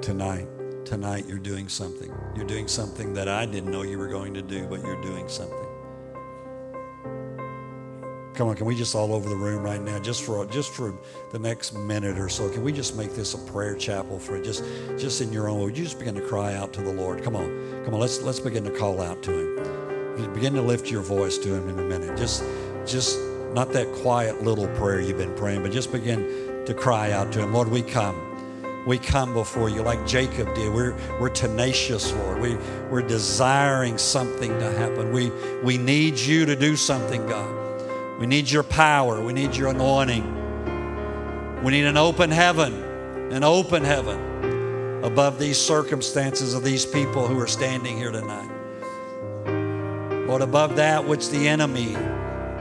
[0.10, 0.48] tonight.
[0.86, 2.12] Tonight, you're doing something.
[2.36, 5.30] You're doing something that I didn't know you were going to do, but you're doing
[5.30, 5.69] something.
[8.40, 10.96] Come on, can we just all over the room right now, just for just for
[11.32, 14.64] the next minute or so, can we just make this a prayer chapel for just
[14.98, 15.60] just in your own?
[15.60, 17.22] Would you just begin to cry out to the Lord?
[17.22, 18.00] Come on, come on.
[18.00, 20.34] Let's let's begin to call out to Him.
[20.34, 22.18] Begin to lift your voice to Him in a minute.
[22.18, 22.46] Just
[22.86, 23.20] just
[23.52, 27.42] not that quiet little prayer you've been praying, but just begin to cry out to
[27.42, 27.54] Him.
[27.54, 28.16] Lord, we come
[28.88, 30.74] we come before you like Jacob did.
[30.74, 32.40] We're, we're tenacious, Lord.
[32.40, 32.56] We,
[32.90, 35.12] we're desiring something to happen.
[35.12, 35.30] We,
[35.62, 37.69] we need you to do something, God.
[38.20, 39.22] We need your power.
[39.24, 41.64] We need your anointing.
[41.64, 42.74] We need an open heaven,
[43.32, 48.52] an open heaven above these circumstances of these people who are standing here tonight.
[50.28, 51.94] Lord, above that which the enemy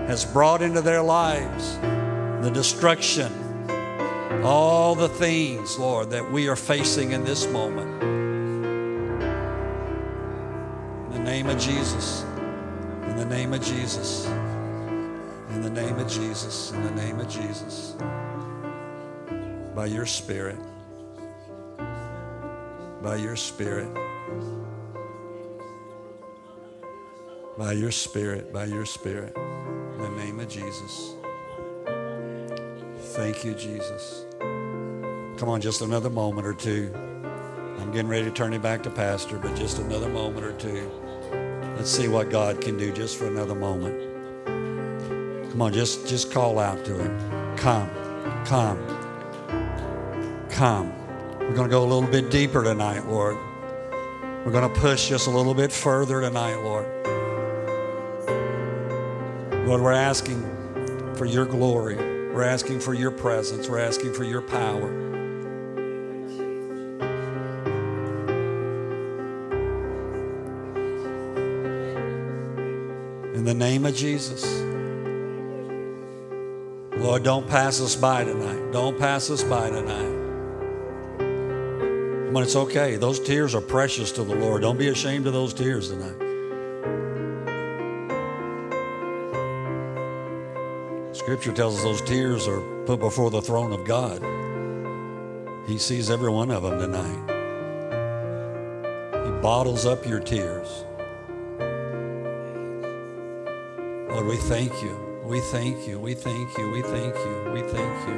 [0.07, 1.77] has brought into their lives,
[2.41, 3.33] the destruction,
[4.45, 8.03] all the things, Lord, that we are facing in this moment.
[11.07, 12.23] In the name of Jesus.
[13.09, 14.29] In the name of Jesus.
[15.79, 16.73] Name of Jesus.
[16.73, 17.95] In the name of Jesus.
[19.77, 20.59] By your Spirit.
[23.01, 23.89] By your Spirit.
[27.57, 28.53] By your Spirit.
[28.53, 29.37] By your Spirit.
[29.37, 31.15] In the name of Jesus.
[33.15, 34.27] Thank you, Jesus.
[34.41, 36.93] Come on, just another moment or two.
[37.79, 40.91] I'm getting ready to turn it back to Pastor, but just another moment or two.
[41.77, 44.08] Let's see what God can do just for another moment.
[45.59, 47.57] Come on, just, just call out to Him.
[47.57, 47.91] Come,
[48.45, 48.79] come,
[50.51, 50.93] come.
[51.41, 53.37] We're going to go a little bit deeper tonight, Lord.
[54.45, 56.87] We're going to push just a little bit further tonight, Lord.
[59.67, 60.45] Lord, we're asking
[61.17, 61.97] for your glory.
[61.97, 63.69] We're asking for your presence.
[63.69, 64.89] We're asking for your power.
[73.35, 74.68] In the name of Jesus.
[76.99, 78.73] Lord, don't pass us by tonight.
[78.73, 80.19] Don't pass us by tonight.
[81.19, 82.97] Come on, it's okay.
[82.97, 84.63] Those tears are precious to the Lord.
[84.63, 86.17] Don't be ashamed of those tears tonight.
[91.15, 94.21] Scripture tells us those tears are put before the throne of God.
[95.69, 97.35] He sees every one of them tonight.
[99.25, 100.85] He bottles up your tears.
[104.11, 105.08] Lord, we thank you.
[105.29, 106.01] We thank you.
[106.01, 106.71] We thank you.
[106.71, 107.51] We thank you.
[107.53, 108.17] We thank you.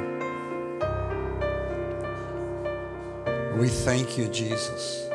[3.59, 5.09] We thank you, Jesus.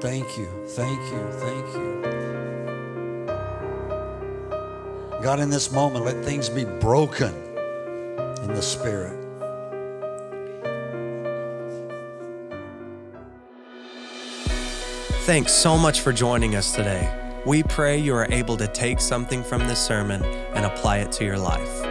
[0.00, 0.46] Thank you.
[0.68, 1.28] Thank you.
[1.32, 2.02] Thank you.
[5.20, 7.34] God, in this moment, let things be broken
[8.44, 9.18] in the Spirit.
[15.26, 17.23] Thanks so much for joining us today.
[17.46, 21.24] We pray you are able to take something from this sermon and apply it to
[21.24, 21.84] your life.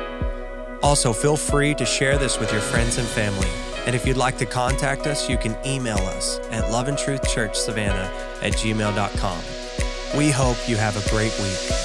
[0.82, 3.48] Also, feel free to share this with your friends and family.
[3.86, 10.18] And if you'd like to contact us, you can email us at loveandtruthchurchsavannah at gmail.com.
[10.18, 11.83] We hope you have a great week.